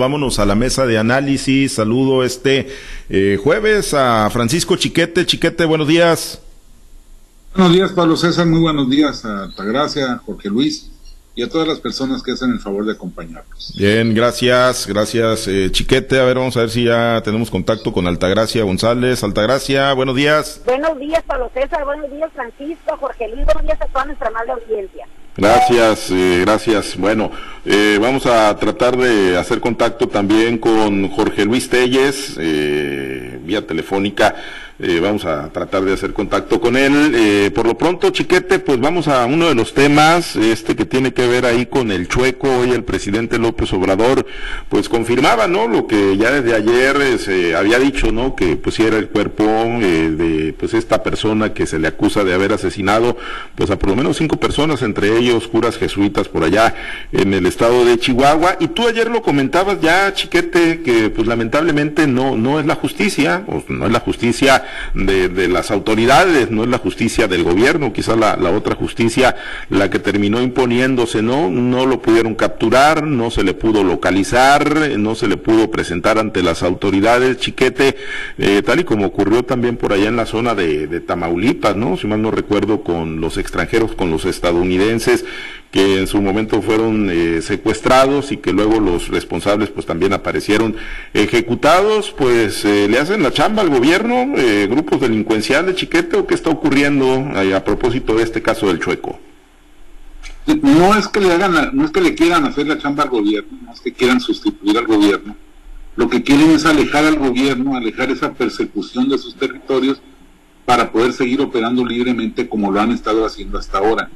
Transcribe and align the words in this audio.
vámonos 0.00 0.40
a 0.40 0.46
la 0.46 0.56
mesa 0.56 0.86
de 0.86 0.98
análisis. 0.98 1.74
Saludo 1.74 2.24
este 2.24 2.68
eh, 3.08 3.38
jueves 3.40 3.94
a 3.94 4.28
Francisco 4.30 4.74
Chiquete. 4.74 5.24
Chiquete, 5.24 5.64
buenos 5.64 5.86
días. 5.86 6.40
Buenos 7.54 7.72
días, 7.72 7.92
Pablo 7.92 8.16
César. 8.16 8.46
Muy 8.46 8.60
buenos 8.60 8.90
días 8.90 9.24
a 9.24 9.44
Altagracia, 9.44 10.20
Jorge 10.24 10.48
Luis 10.48 10.90
y 11.34 11.42
a 11.42 11.48
todas 11.48 11.68
las 11.68 11.78
personas 11.78 12.22
que 12.22 12.32
hacen 12.32 12.50
el 12.50 12.58
favor 12.58 12.84
de 12.84 12.92
acompañarnos. 12.92 13.74
Bien, 13.76 14.14
gracias, 14.14 14.86
gracias, 14.86 15.46
eh, 15.46 15.68
Chiquete. 15.70 16.18
A 16.18 16.24
ver, 16.24 16.38
vamos 16.38 16.56
a 16.56 16.60
ver 16.60 16.70
si 16.70 16.84
ya 16.84 17.20
tenemos 17.24 17.50
contacto 17.50 17.92
con 17.92 18.06
Altagracia 18.06 18.64
González. 18.64 19.22
Altagracia, 19.22 19.92
buenos 19.92 20.16
días. 20.16 20.60
Buenos 20.64 20.98
días, 20.98 21.22
Pablo 21.24 21.50
César. 21.54 21.84
Buenos 21.84 22.10
días, 22.10 22.30
Francisco, 22.34 22.96
Jorge 22.98 23.28
Luis. 23.28 23.44
Buenos 23.44 23.62
días 23.64 23.80
a 23.80 23.86
toda 23.86 24.06
nuestra 24.06 24.28
amable 24.28 24.52
audiencia. 24.52 25.06
Gracias, 25.36 26.10
eh, 26.10 26.40
gracias. 26.44 26.96
Bueno, 26.96 27.30
eh, 27.64 27.98
vamos 28.00 28.26
a 28.26 28.54
tratar 28.56 28.96
de 28.96 29.36
hacer 29.36 29.60
contacto 29.60 30.08
también 30.08 30.58
con 30.58 31.08
Jorge 31.08 31.44
Luis 31.44 31.68
Telles, 31.68 32.36
eh, 32.38 33.38
vía 33.42 33.66
telefónica. 33.66 34.34
Eh, 34.82 34.98
vamos 34.98 35.26
a 35.26 35.52
tratar 35.52 35.84
de 35.84 35.92
hacer 35.92 36.14
contacto 36.14 36.58
con 36.58 36.74
él. 36.74 37.12
Eh, 37.14 37.50
por 37.54 37.66
lo 37.66 37.76
pronto, 37.76 38.08
Chiquete, 38.08 38.60
pues 38.60 38.80
vamos 38.80 39.08
a 39.08 39.26
uno 39.26 39.46
de 39.46 39.54
los 39.54 39.74
temas, 39.74 40.36
este 40.36 40.74
que 40.74 40.86
tiene 40.86 41.12
que 41.12 41.26
ver 41.26 41.44
ahí 41.44 41.66
con 41.66 41.92
el 41.92 42.08
chueco. 42.08 42.48
Hoy 42.60 42.70
el 42.70 42.82
presidente 42.82 43.38
López 43.38 43.70
Obrador, 43.74 44.24
pues 44.70 44.88
confirmaba, 44.88 45.48
¿no? 45.48 45.68
Lo 45.68 45.86
que 45.86 46.16
ya 46.16 46.30
desde 46.30 46.56
ayer 46.56 46.96
eh, 46.96 47.18
se 47.18 47.54
había 47.54 47.78
dicho, 47.78 48.10
¿no? 48.10 48.34
Que 48.34 48.56
pues 48.56 48.80
era 48.80 48.96
el 48.96 49.08
cuerpo 49.08 49.42
de 49.44 50.54
pues 50.58 50.72
esta 50.72 51.02
persona 51.02 51.52
que 51.52 51.66
se 51.66 51.78
le 51.78 51.88
acusa 51.88 52.24
de 52.24 52.32
haber 52.32 52.54
asesinado, 52.54 53.18
pues 53.56 53.70
a 53.70 53.78
por 53.78 53.90
lo 53.90 53.96
menos 53.96 54.16
cinco 54.16 54.38
personas, 54.38 54.80
entre 54.80 55.14
ellos 55.18 55.46
curas 55.46 55.76
jesuitas 55.76 56.28
por 56.28 56.42
allá 56.42 56.74
en 57.12 57.34
el 57.34 57.44
estado 57.44 57.84
de 57.84 57.98
Chihuahua. 57.98 58.56
Y 58.60 58.68
tú 58.68 58.88
ayer 58.88 59.10
lo 59.10 59.20
comentabas 59.20 59.78
ya, 59.82 60.14
Chiquete, 60.14 60.80
que 60.80 61.10
pues 61.10 61.28
lamentablemente 61.28 62.06
no, 62.06 62.34
no 62.38 62.58
es 62.58 62.64
la 62.64 62.76
justicia, 62.76 63.44
o 63.46 63.62
no 63.68 63.84
es 63.84 63.92
la 63.92 64.00
justicia 64.00 64.64
de, 64.94 65.48
las 65.48 65.70
autoridades, 65.70 66.50
no 66.50 66.64
es 66.64 66.68
la 66.68 66.78
justicia 66.78 67.26
del 67.28 67.44
gobierno, 67.44 67.92
quizás 67.92 68.16
la, 68.16 68.36
otra 68.50 68.74
justicia 68.74 69.36
la 69.68 69.90
que 69.90 69.98
terminó 69.98 70.40
imponiéndose, 70.40 71.22
¿no? 71.22 71.50
No 71.50 71.86
lo 71.86 72.00
pudieron 72.00 72.34
capturar, 72.34 73.04
no 73.04 73.30
se 73.30 73.44
le 73.44 73.54
pudo 73.54 73.84
localizar, 73.84 74.90
no 74.98 75.14
se 75.14 75.28
le 75.28 75.36
pudo 75.36 75.70
presentar 75.70 76.18
ante 76.18 76.42
las 76.42 76.62
autoridades, 76.62 77.38
chiquete, 77.38 77.96
eh, 78.38 78.62
tal 78.64 78.80
y 78.80 78.84
como 78.84 79.06
ocurrió 79.06 79.44
también 79.44 79.76
por 79.76 79.92
allá 79.92 80.08
en 80.08 80.16
la 80.16 80.26
zona 80.26 80.54
de, 80.54 80.86
de 80.86 81.00
Tamaulipas, 81.00 81.76
¿no? 81.76 81.96
Si 81.96 82.06
mal 82.06 82.22
no 82.22 82.30
recuerdo, 82.30 82.82
con 82.82 83.20
los 83.20 83.38
extranjeros, 83.38 83.94
con 83.94 84.10
los 84.10 84.24
estadounidenses, 84.24 85.24
que 85.70 86.00
en 86.00 86.06
su 86.06 86.20
momento 86.20 86.62
fueron 86.62 87.08
eh, 87.10 87.42
secuestrados 87.42 88.32
y 88.32 88.38
que 88.38 88.52
luego 88.52 88.80
los 88.80 89.08
responsables 89.08 89.70
pues 89.70 89.86
también 89.86 90.12
aparecieron 90.12 90.74
ejecutados, 91.14 92.12
pues 92.16 92.64
eh, 92.64 92.88
le 92.88 92.98
hacen 92.98 93.22
la 93.22 93.32
chamba 93.32 93.62
al 93.62 93.68
gobierno, 93.68 94.34
eh, 94.36 94.59
grupos 94.66 95.00
delincuenciales, 95.00 95.76
chiquete, 95.76 96.16
o 96.16 96.26
qué 96.26 96.34
está 96.34 96.50
ocurriendo 96.50 97.30
a 97.54 97.64
propósito 97.64 98.14
de 98.14 98.24
este 98.24 98.42
caso 98.42 98.68
del 98.68 98.80
chueco. 98.80 99.18
No 100.62 100.96
es 100.96 101.06
que 101.08 101.20
le 101.20 101.32
hagan, 101.32 101.70
no 101.72 101.84
es 101.84 101.90
que 101.90 102.00
le 102.00 102.14
quieran 102.14 102.44
hacer 102.44 102.66
la 102.66 102.78
chamba 102.78 103.04
al 103.04 103.10
gobierno, 103.10 103.58
no 103.64 103.72
es 103.72 103.80
que 103.80 103.92
quieran 103.92 104.20
sustituir 104.20 104.76
al 104.78 104.86
gobierno. 104.86 105.36
Lo 105.96 106.08
que 106.08 106.22
quieren 106.22 106.50
es 106.50 106.64
alejar 106.66 107.04
al 107.04 107.18
gobierno, 107.18 107.76
alejar 107.76 108.10
esa 108.10 108.32
persecución 108.32 109.08
de 109.08 109.18
sus 109.18 109.34
territorios 109.34 110.00
para 110.64 110.90
poder 110.92 111.12
seguir 111.12 111.40
operando 111.40 111.84
libremente 111.84 112.48
como 112.48 112.70
lo 112.70 112.80
han 112.80 112.92
estado 112.92 113.26
haciendo 113.26 113.58
hasta 113.58 113.78
ahora. 113.78 114.08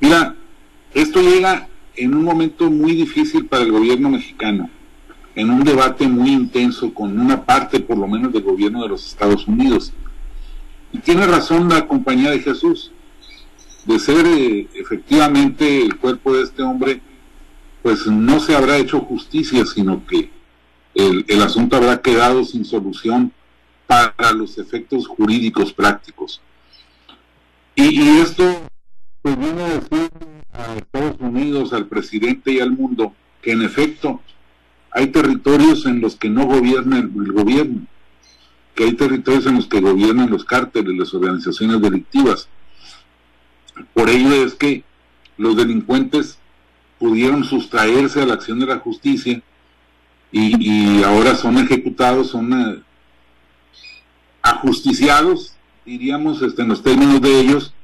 Mira, 0.00 0.34
esto 0.92 1.20
llega 1.20 1.68
en 1.96 2.14
un 2.14 2.22
momento 2.22 2.70
muy 2.70 2.92
difícil 2.92 3.46
para 3.46 3.64
el 3.64 3.72
gobierno 3.72 4.10
mexicano, 4.10 4.68
en 5.34 5.50
un 5.50 5.64
debate 5.64 6.06
muy 6.06 6.30
intenso 6.30 6.92
con 6.94 7.18
una 7.18 7.44
parte 7.44 7.80
por 7.80 7.98
lo 7.98 8.06
menos 8.06 8.32
del 8.32 8.42
gobierno 8.42 8.82
de 8.82 8.88
los 8.88 9.06
Estados 9.06 9.46
Unidos. 9.48 9.92
Y 10.92 10.98
tiene 10.98 11.26
razón 11.26 11.68
la 11.68 11.88
compañía 11.88 12.30
de 12.30 12.40
Jesús, 12.40 12.92
de 13.84 13.98
ser 13.98 14.24
eh, 14.26 14.68
efectivamente 14.74 15.82
el 15.82 15.96
cuerpo 15.96 16.34
de 16.34 16.44
este 16.44 16.62
hombre, 16.62 17.00
pues 17.82 18.06
no 18.06 18.40
se 18.40 18.54
habrá 18.54 18.78
hecho 18.78 19.00
justicia, 19.00 19.66
sino 19.66 20.06
que 20.06 20.30
el, 20.94 21.42
asunto 21.42 21.76
habrá 21.76 22.00
quedado 22.00 22.44
sin 22.44 22.64
solución 22.64 23.32
para 23.86 24.32
los 24.32 24.56
efectos 24.58 25.06
jurídicos 25.08 25.72
prácticos. 25.72 26.40
Y, 27.74 28.00
y 28.00 28.18
esto 28.20 28.62
pues 29.20 29.36
viene 29.36 29.62
a 29.62 29.68
decir 29.68 30.10
a 30.52 30.74
Estados 30.76 31.16
Unidos, 31.18 31.72
al 31.72 31.86
presidente 31.86 32.52
y 32.52 32.60
al 32.60 32.70
mundo 32.70 33.12
que 33.42 33.52
en 33.52 33.62
efecto 33.62 34.20
hay 34.94 35.08
territorios 35.08 35.86
en 35.86 36.00
los 36.00 36.14
que 36.14 36.30
no 36.30 36.46
gobierna 36.46 36.98
el, 36.98 37.32
gobierno, 37.32 37.82
que 38.76 38.84
hay 38.84 38.92
territorios 38.92 39.44
en 39.46 39.56
los 39.56 39.66
que 39.66 39.80
gobiernan 39.80 40.30
los 40.30 40.44
cárteles, 40.44 40.96
las 40.96 41.12
organizaciones 41.12 41.82
delictivas. 41.82 42.48
Por 43.92 44.08
ello 44.08 44.32
es 44.32 44.54
que 44.54 44.84
los 45.36 45.56
delincuentes 45.56 46.38
pudieron 47.00 47.42
sustraerse 47.42 48.22
a 48.22 48.26
la 48.26 48.34
acción 48.34 48.60
de 48.60 48.66
la 48.66 48.78
justicia 48.78 49.42
y, 50.30 51.02
ahora 51.02 51.34
son 51.34 51.58
ejecutados, 51.58 52.30
son 52.30 52.52
eh, 52.52 52.82
ajusticiados, 54.42 55.56
diríamos 55.84 56.40
este, 56.42 56.62
en 56.62 56.68
los 56.68 56.82
términos 56.82 57.20
de 57.20 57.40
ellos, 57.40 57.74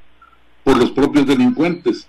por 0.62 0.76
los 0.76 0.92
propios 0.92 1.26
delincuentes. 1.26 2.06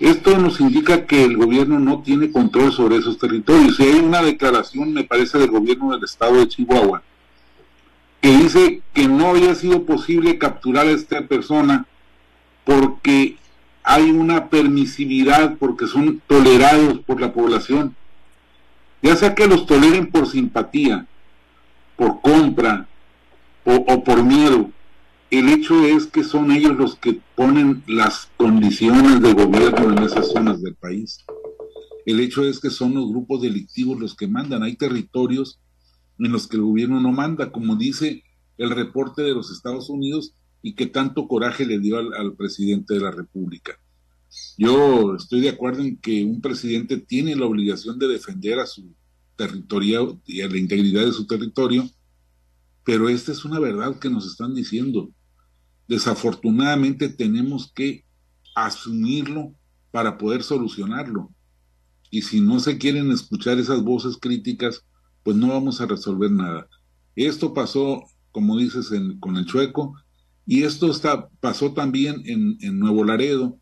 Esto 0.00 0.36
nos 0.38 0.60
indica 0.60 1.06
que 1.06 1.24
el 1.24 1.36
gobierno 1.36 1.78
no 1.78 2.02
tiene 2.02 2.32
control 2.32 2.72
sobre 2.72 2.96
esos 2.96 3.18
territorios. 3.18 3.78
Y 3.78 3.84
hay 3.84 4.00
una 4.00 4.22
declaración, 4.22 4.92
me 4.92 5.04
parece, 5.04 5.38
del 5.38 5.50
gobierno 5.50 5.92
del 5.92 6.04
estado 6.04 6.36
de 6.36 6.48
Chihuahua, 6.48 7.02
que 8.20 8.36
dice 8.36 8.82
que 8.92 9.06
no 9.06 9.28
había 9.28 9.54
sido 9.54 9.84
posible 9.84 10.38
capturar 10.38 10.86
a 10.86 10.92
esta 10.92 11.22
persona 11.22 11.86
porque 12.64 13.36
hay 13.84 14.10
una 14.10 14.48
permisividad, 14.48 15.56
porque 15.58 15.86
son 15.86 16.20
tolerados 16.26 17.00
por 17.00 17.20
la 17.20 17.32
población. 17.32 17.94
Ya 19.02 19.14
sea 19.14 19.34
que 19.34 19.46
los 19.46 19.66
toleren 19.66 20.10
por 20.10 20.26
simpatía, 20.26 21.06
por 21.96 22.20
compra 22.22 22.86
o, 23.64 23.74
o 23.74 24.02
por 24.02 24.24
miedo, 24.24 24.70
el 25.38 25.48
hecho 25.48 25.84
es 25.84 26.06
que 26.06 26.22
son 26.22 26.52
ellos 26.52 26.76
los 26.76 26.96
que 26.96 27.20
ponen 27.34 27.82
las 27.86 28.28
condiciones 28.36 29.20
de 29.20 29.32
gobierno 29.32 29.92
en 29.92 30.04
esas 30.04 30.30
zonas 30.30 30.62
del 30.62 30.74
país. 30.74 31.24
El 32.06 32.20
hecho 32.20 32.44
es 32.44 32.60
que 32.60 32.70
son 32.70 32.94
los 32.94 33.08
grupos 33.08 33.40
delictivos 33.40 33.98
los 33.98 34.14
que 34.14 34.28
mandan. 34.28 34.62
Hay 34.62 34.76
territorios 34.76 35.60
en 36.18 36.30
los 36.30 36.46
que 36.46 36.56
el 36.56 36.62
gobierno 36.62 37.00
no 37.00 37.10
manda, 37.10 37.50
como 37.50 37.76
dice 37.76 38.22
el 38.58 38.70
reporte 38.70 39.22
de 39.22 39.32
los 39.32 39.50
Estados 39.50 39.88
Unidos 39.88 40.34
y 40.62 40.74
que 40.74 40.86
tanto 40.86 41.26
coraje 41.26 41.66
le 41.66 41.78
dio 41.78 41.98
al, 41.98 42.34
presidente 42.36 42.94
de 42.94 43.00
la 43.00 43.10
República. 43.10 43.78
Yo 44.56 45.14
estoy 45.16 45.40
de 45.40 45.50
acuerdo 45.50 45.82
en 45.82 45.96
que 45.96 46.24
un 46.24 46.40
presidente 46.40 46.98
tiene 46.98 47.34
la 47.34 47.46
obligación 47.46 47.98
de 47.98 48.08
defender 48.08 48.58
a 48.58 48.66
su 48.66 48.94
territorio 49.36 50.20
y 50.26 50.42
a 50.42 50.48
la 50.48 50.58
integridad 50.58 51.04
de 51.04 51.12
su 51.12 51.26
territorio, 51.26 51.88
pero 52.84 53.08
esta 53.08 53.32
es 53.32 53.44
una 53.44 53.58
verdad 53.58 53.98
que 53.98 54.10
nos 54.10 54.26
están 54.26 54.54
diciendo 54.54 55.10
desafortunadamente 55.88 57.08
tenemos 57.08 57.72
que 57.74 58.04
asumirlo 58.54 59.54
para 59.90 60.18
poder 60.18 60.42
solucionarlo. 60.42 61.30
Y 62.10 62.22
si 62.22 62.40
no 62.40 62.60
se 62.60 62.78
quieren 62.78 63.10
escuchar 63.10 63.58
esas 63.58 63.82
voces 63.82 64.16
críticas, 64.20 64.84
pues 65.22 65.36
no 65.36 65.48
vamos 65.48 65.80
a 65.80 65.86
resolver 65.86 66.30
nada. 66.30 66.68
Esto 67.16 67.54
pasó, 67.54 68.04
como 68.30 68.56
dices, 68.58 68.90
con 69.20 69.36
el 69.36 69.46
chueco, 69.46 69.94
y 70.46 70.62
esto 70.64 70.90
está, 70.90 71.28
pasó 71.40 71.72
también 71.72 72.22
en, 72.26 72.58
en 72.60 72.78
Nuevo 72.78 73.04
Laredo, 73.04 73.58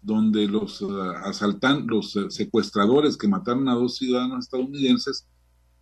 donde 0.00 0.48
los 0.48 0.80
uh, 0.82 1.00
asaltan, 1.24 1.86
los 1.86 2.16
uh, 2.16 2.30
secuestradores 2.30 3.16
que 3.16 3.28
mataron 3.28 3.68
a 3.68 3.74
dos 3.74 3.96
ciudadanos 3.96 4.44
estadounidenses 4.44 5.28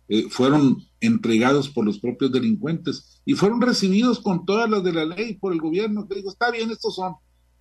eh, 0.07 0.27
fueron 0.29 0.83
entregados 0.99 1.69
por 1.69 1.85
los 1.85 1.99
propios 1.99 2.31
delincuentes 2.31 3.21
y 3.25 3.33
fueron 3.33 3.61
recibidos 3.61 4.19
con 4.19 4.45
todas 4.45 4.69
las 4.69 4.83
de 4.83 4.93
la 4.93 5.05
ley 5.05 5.35
por 5.35 5.53
el 5.53 5.59
gobierno, 5.59 6.07
que 6.07 6.15
dijo, 6.15 6.29
está 6.29 6.51
bien, 6.51 6.71
estos 6.71 6.95
son, 6.95 7.15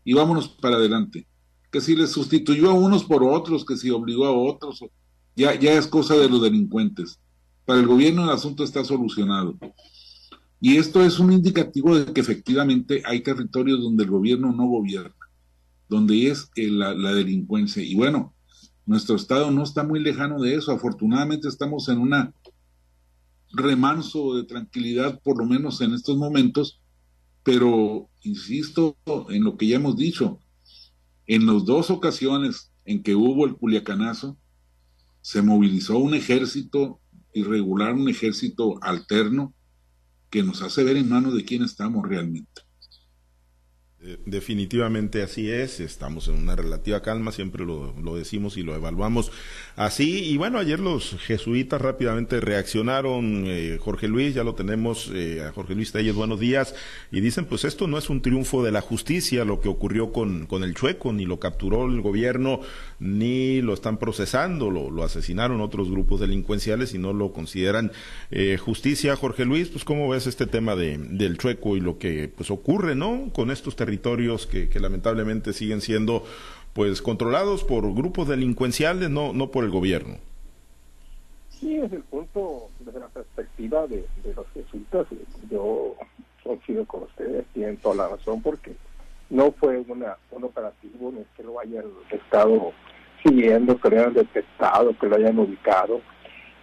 y 0.04 0.14
vámonos 0.14 0.48
para 0.48 0.76
adelante. 0.76 1.26
Que 1.70 1.81
si 1.81 1.94
les 1.94 2.10
sustituyó 2.10 2.70
a 2.70 2.75
unos 2.75 3.04
por 3.04 3.22
otros, 3.22 3.64
que 3.64 3.76
si 3.76 3.90
obligó 3.90 4.26
a 4.26 4.32
otros, 4.32 4.84
ya, 5.37 5.54
ya 5.58 5.75
es 5.75 5.87
cosa 5.87 6.16
de 6.16 6.28
los 6.28 6.42
delincuentes. 6.42 7.20
Para 7.64 7.81
el 7.81 7.87
gobierno 7.87 8.25
el 8.25 8.31
asunto 8.31 8.64
está 8.64 8.84
solucionado. 8.84 9.56
Y 10.60 10.76
esto 10.76 11.04
es 11.04 11.19
un 11.19 11.32
indicativo 11.32 11.96
de 11.96 12.12
que 12.12 12.20
efectivamente 12.20 13.02
hay 13.06 13.22
territorios 13.22 13.81
donde 13.81 14.04
el 14.04 14.10
gobierno 14.10 14.52
no 14.52 14.66
gobierna, 14.66 15.14
donde 15.88 16.28
es 16.28 16.50
la, 16.56 16.94
la 16.94 17.14
delincuencia. 17.14 17.82
Y 17.82 17.94
bueno, 17.94 18.34
nuestro 18.87 19.17
estado 19.17 19.50
no 19.50 19.62
está 19.62 19.85
muy 19.85 20.00
lejano 20.00 20.41
de 20.41 20.55
eso. 20.55 20.73
Afortunadamente 20.73 21.49
estamos 21.49 21.88
en 21.88 21.99
una 21.99 22.32
remanso 23.53 24.37
de 24.37 24.44
tranquilidad, 24.44 25.21
por 25.23 25.38
lo 25.38 25.44
menos 25.44 25.81
en 25.81 25.93
estos 25.93 26.17
momentos, 26.17 26.81
pero 27.43 28.09
insisto 28.23 28.97
en 29.29 29.44
lo 29.44 29.56
que 29.56 29.69
ya 29.69 29.77
hemos 29.77 29.97
dicho, 29.97 30.38
en 31.27 31.47
las 31.47 31.65
dos 31.65 31.91
ocasiones 31.91 32.73
en 32.85 33.03
que 33.03 33.15
hubo 33.15 33.47
el 33.47 33.56
culiacanazo, 33.56 34.37
se 35.21 35.43
movilizó 35.43 35.99
un 35.99 36.15
ejército 36.15 37.00
irregular, 37.32 37.94
un 37.94 38.09
ejército 38.09 38.82
alterno, 38.82 39.55
que 40.31 40.43
nos 40.43 40.62
hace 40.62 40.85
ver 40.85 40.97
en 40.97 41.09
manos 41.09 41.35
de 41.35 41.44
quién 41.44 41.62
estamos 41.62 42.09
realmente. 42.09 42.62
Eh, 44.02 44.17
definitivamente 44.25 45.23
así 45.23 45.50
es, 45.50 45.79
estamos 45.79 46.26
en 46.29 46.37
una 46.37 46.56
relativa 46.56 47.02
calma, 47.02 47.32
siempre 47.32 47.67
lo, 47.67 47.93
decimos 48.17 48.56
y 48.56 48.62
lo 48.62 48.75
evaluamos 48.75 49.31
así. 49.76 50.25
Y 50.25 50.38
bueno, 50.38 50.58
ayer 50.58 50.81
los 50.81 51.19
jesuitas 51.20 51.82
rápidamente 51.82 52.41
reaccionaron, 52.41 53.44
eh, 53.47 53.76
Jorge 53.79 54.08
Luis, 54.08 54.32
ya 54.32 54.43
lo 54.43 54.55
tenemos, 54.55 55.11
eh, 55.12 55.44
a 55.47 55.52
Jorge 55.52 55.75
Luis 55.75 55.93
Telles, 55.93 56.14
buenos 56.14 56.41
días, 56.41 56.75
y 57.12 57.20
dicen, 57.20 57.44
pues 57.44 57.64
esto 57.67 57.88
no 57.88 57.99
es 57.99 58.08
un 58.08 58.23
triunfo 58.23 58.64
de 58.64 58.73
la 58.73 58.81
justicia, 58.81 59.44
lo 59.44 59.61
que 59.61 59.69
ocurrió 59.69 60.12
con, 60.12 60.46
con 60.46 60.64
el 60.64 60.75
chueco, 60.75 61.12
ni 61.12 61.26
lo 61.26 61.38
capturó 61.38 61.85
el 61.85 62.00
gobierno, 62.00 62.62
ni 63.00 63.61
lo 63.61 63.75
están 63.75 63.99
procesando, 63.99 64.70
lo, 64.70 64.91
lo 64.91 65.05
asesinaron 65.05 65.61
otros 65.61 65.91
grupos 65.91 66.20
delincuenciales 66.20 66.94
y 66.94 66.99
no 66.99 67.12
lo 67.12 67.35
consideran 67.35 67.93
justicia. 68.61 69.17
Jorge 69.17 69.44
Luis, 69.44 69.69
pues 69.69 69.85
cómo 69.85 70.08
ves 70.08 70.26
este 70.26 70.46
tema 70.46 70.75
de, 70.75 70.96
del 70.96 71.37
chueco 71.37 71.76
y 71.76 71.81
lo 71.81 71.99
que 71.99 72.32
pues 72.35 72.50
ocurre, 72.50 72.94
¿no? 72.94 73.31
Con 73.35 73.50
estos 73.50 73.76
territorios 73.76 73.89
territorios 73.90 74.46
que, 74.46 74.69
lamentablemente 74.78 75.52
siguen 75.52 75.81
siendo 75.81 76.22
pues 76.72 77.02
controlados 77.02 77.64
por 77.64 77.92
grupos 77.92 78.28
delincuenciales, 78.28 79.10
no, 79.10 79.32
no 79.32 79.50
por 79.50 79.64
el 79.64 79.70
gobierno. 79.70 80.14
Sí, 81.48 81.76
desde 81.76 81.96
el 81.96 82.02
punto, 82.04 82.69
desde 82.78 83.00
la 83.00 83.08
perspectiva 83.08 83.88
de, 83.88 84.06
los 84.37 84.46
jesuitas, 84.54 85.06
yo 85.50 85.96
coincido 86.44 86.84
con 86.87 87.02
ustedes, 87.02 87.44
tienen 87.52 87.76
toda 87.78 87.96
la 87.96 88.08
razón, 88.16 88.40
porque 88.40 88.72
no 89.28 89.50
fue 89.52 89.78
una, 89.88 90.16
un 90.31 90.44
operativo 90.44 91.10
en 91.10 91.19
el 91.19 91.26
que 91.36 91.43
lo 91.43 91.58
hayan 91.58 91.84
estado 92.10 92.72
siguiendo, 93.25 93.78
que 93.81 93.90
lo 93.90 93.96
hayan 93.98 94.14
detectado, 94.14 94.96
que 94.96 95.08
lo 95.08 95.16
hayan 95.16 95.38
ubicado, 95.38 96.00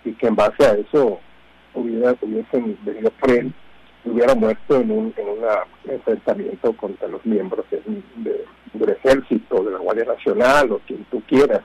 y 0.05 0.13
que 0.13 0.27
en 0.27 0.35
base 0.35 0.65
a 0.65 0.75
eso 0.75 1.19
hubiera, 1.73 2.15
hubiesen 2.21 2.77
venido 2.85 3.11
frente 3.19 3.66
hubiera 4.11 4.35
muerto 4.35 4.77
en 4.77 4.91
un 4.91 5.13
en 5.17 5.93
enfrentamiento 5.93 6.73
contra 6.73 7.07
los 7.07 7.25
miembros 7.25 7.65
del 7.69 8.89
ejército, 8.89 9.63
de 9.63 9.71
la 9.71 9.79
Guardia 9.79 10.05
Nacional 10.05 10.71
o 10.71 10.79
quien 10.79 11.03
tú 11.05 11.21
quieras. 11.27 11.61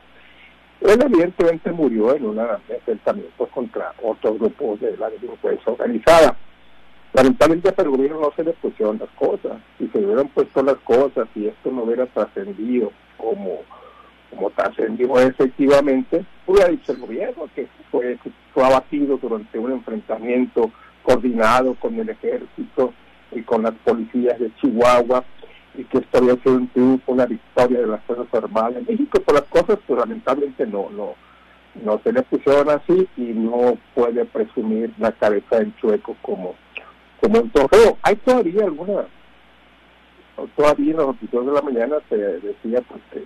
Él 0.80 1.00
evidentemente 1.00 1.70
murió 1.70 2.14
en 2.14 2.26
un 2.26 2.40
enfrentamiento 2.68 3.46
contra 3.46 3.92
otros 4.02 4.38
grupos 4.38 4.80
de 4.80 4.96
la 4.96 5.10
delincuencia 5.10 5.72
organizada. 5.72 6.36
Lamentablemente 7.12 7.72
para 7.72 7.88
el 7.88 7.96
gobierno 7.96 8.20
no 8.20 8.32
se 8.34 8.42
le 8.42 8.52
pusieron 8.54 8.98
las 8.98 9.10
cosas. 9.10 9.58
Si 9.78 9.86
se 9.88 9.98
hubieran 9.98 10.28
puesto 10.28 10.62
las 10.62 10.76
cosas 10.78 11.28
y 11.34 11.46
esto 11.46 11.70
no 11.70 11.84
hubiera 11.84 12.06
trascendido 12.06 12.90
como, 13.16 13.60
como 14.30 14.50
trascendió 14.50 15.18
efectivamente, 15.20 16.24
hubiera 16.46 16.68
dicho 16.68 16.92
el 16.92 16.98
gobierno 16.98 17.48
que 17.54 17.68
fue, 17.90 18.18
fue 18.52 18.64
abatido 18.64 19.18
durante 19.18 19.58
un 19.58 19.72
enfrentamiento 19.72 20.70
coordinado 21.02 21.74
con 21.74 21.98
el 21.98 22.08
ejército 22.08 22.92
y 23.30 23.42
con 23.42 23.62
las 23.62 23.72
policías 23.84 24.38
de 24.38 24.54
Chihuahua 24.56 25.24
y 25.74 25.84
que 25.84 25.98
esto 25.98 26.18
había 26.18 26.36
sido 26.36 26.56
un 26.56 26.68
triunfo, 26.68 27.12
una 27.12 27.26
victoria 27.26 27.80
de 27.80 27.86
las 27.86 28.02
Fuerzas 28.04 28.26
Armadas 28.34 28.76
en 28.76 28.86
México, 28.86 29.20
pero 29.24 29.38
las 29.38 29.48
cosas 29.48 29.78
pues, 29.86 29.98
lamentablemente 29.98 30.66
no, 30.66 30.90
no, 30.90 31.14
no 31.82 32.00
se 32.04 32.12
le 32.12 32.22
pusieron 32.22 32.68
así 32.70 33.08
y 33.16 33.22
no 33.22 33.78
puede 33.94 34.24
presumir 34.26 34.92
la 34.98 35.12
cabeza 35.12 35.58
del 35.58 35.74
chueco 35.76 36.16
como, 36.20 36.54
como 37.20 37.40
un 37.40 37.50
trofeo. 37.50 37.96
Hay 38.02 38.16
todavía 38.16 38.64
alguna, 38.64 39.06
todavía 40.56 40.90
en 40.90 40.96
los 40.98 41.06
noticios 41.06 41.46
de 41.46 41.52
la 41.52 41.62
mañana 41.62 41.96
se 42.08 42.16
decía 42.16 42.82
pues, 42.82 43.00
que, 43.10 43.24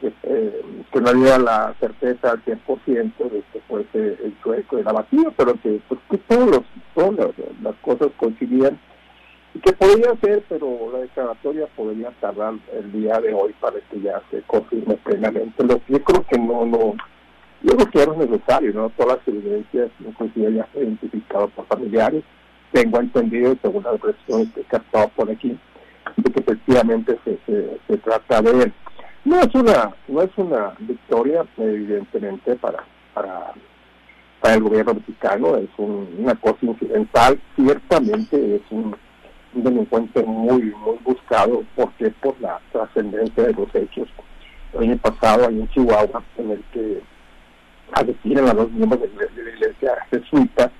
que 0.00 1.00
no 1.00 1.10
había 1.10 1.38
la 1.38 1.74
certeza 1.80 2.32
al 2.32 2.44
100% 2.44 3.30
de 3.30 3.42
que 3.52 3.60
fuese 3.68 4.18
el 4.24 4.36
sueco 4.42 4.78
el 4.78 4.88
abatido, 4.88 5.32
pero 5.36 5.54
que, 5.62 5.80
pues, 5.88 6.00
que 6.10 6.18
todos 6.18 6.50
los, 6.50 6.62
todas 6.94 7.34
las, 7.62 7.74
cosas 7.76 8.08
coincidían 8.16 8.78
y 9.54 9.58
que 9.60 9.72
podía 9.72 10.14
ser, 10.20 10.44
pero 10.48 10.90
la 10.92 10.98
declaratoria 11.00 11.66
podría 11.74 12.10
tardar 12.20 12.54
el 12.72 12.92
día 12.92 13.20
de 13.20 13.32
hoy 13.32 13.54
para 13.60 13.76
que 13.90 14.00
ya 14.00 14.20
se 14.30 14.42
confirme 14.42 14.94
plenamente. 14.96 15.64
Lo 15.64 15.80
yo 15.88 16.02
creo 16.02 16.24
que 16.28 16.38
no, 16.38 16.66
no, 16.66 16.94
yo 17.62 17.76
creo 17.76 17.90
que 17.90 18.02
era 18.02 18.12
necesario, 18.14 18.72
¿no? 18.74 18.90
Todas 18.90 19.18
las 19.18 19.28
evidencias, 19.28 19.90
inclusive 20.00 20.54
ya 20.54 20.68
se 20.72 20.80
identificado 20.80 21.48
por 21.48 21.66
familiares, 21.66 22.22
tengo 22.72 23.00
entendido, 23.00 23.56
según 23.62 23.82
las 23.84 24.00
versiones 24.00 24.48
que 24.54 24.60
he 24.60 24.64
captado 24.64 25.08
por 25.16 25.30
aquí, 25.30 25.58
de 26.16 26.32
que 26.32 26.40
efectivamente 26.40 27.18
se, 27.24 27.38
se, 27.46 27.78
se 27.86 27.96
trata 27.98 28.42
de 28.42 28.64
él. 28.64 28.72
No 29.26 29.40
es 29.40 29.52
una, 29.56 29.92
no 30.06 30.22
es 30.22 30.30
una 30.36 30.72
victoria, 30.78 31.44
evidentemente, 31.58 32.54
para, 32.54 32.84
para, 33.12 33.52
para 34.40 34.54
el 34.54 34.62
gobierno 34.62 34.94
mexicano, 34.94 35.56
es 35.56 35.68
una 35.76 36.36
cosa 36.36 36.58
incidental, 36.62 37.36
ciertamente 37.56 38.54
es 38.54 38.62
un, 38.70 38.94
delincuente 39.52 40.22
muy, 40.22 40.72
muy 40.76 40.96
buscado, 41.02 41.64
porque 41.74 42.10
por 42.22 42.40
la 42.40 42.60
trascendencia 42.70 43.42
de 43.42 43.54
los 43.54 43.74
hechos. 43.74 44.08
El 44.74 44.90
año 44.90 44.96
pasado 44.98 45.48
hay 45.48 45.58
en 45.58 45.68
Chihuahua 45.70 46.22
en 46.38 46.50
el 46.52 46.62
que 46.72 47.00
asesinan 47.94 48.48
a 48.48 48.54
los 48.54 48.70
miembros 48.70 49.00
de, 49.00 49.42
la 49.42 49.50
iglesia 49.50 49.96
jesuita 50.08 50.70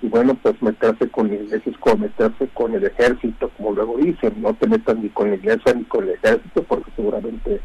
y 0.00 0.08
bueno, 0.08 0.34
pues 0.42 0.62
meterse 0.62 1.06
con 1.10 1.28
la 1.28 1.34
iglesia 1.34 1.70
es 1.70 1.76
como 1.76 1.98
meterse 1.98 2.48
con 2.54 2.72
el 2.72 2.82
ejército, 2.82 3.50
como 3.58 3.72
luego 3.72 3.98
dicen, 3.98 4.40
no 4.40 4.54
te 4.54 4.66
metas 4.66 4.96
ni 4.96 5.10
con 5.10 5.28
la 5.28 5.36
iglesia 5.36 5.74
ni 5.74 5.84
con 5.84 6.04
el 6.04 6.14
ejército 6.14 6.62
porque 6.62 6.90
seguramente 6.96 7.60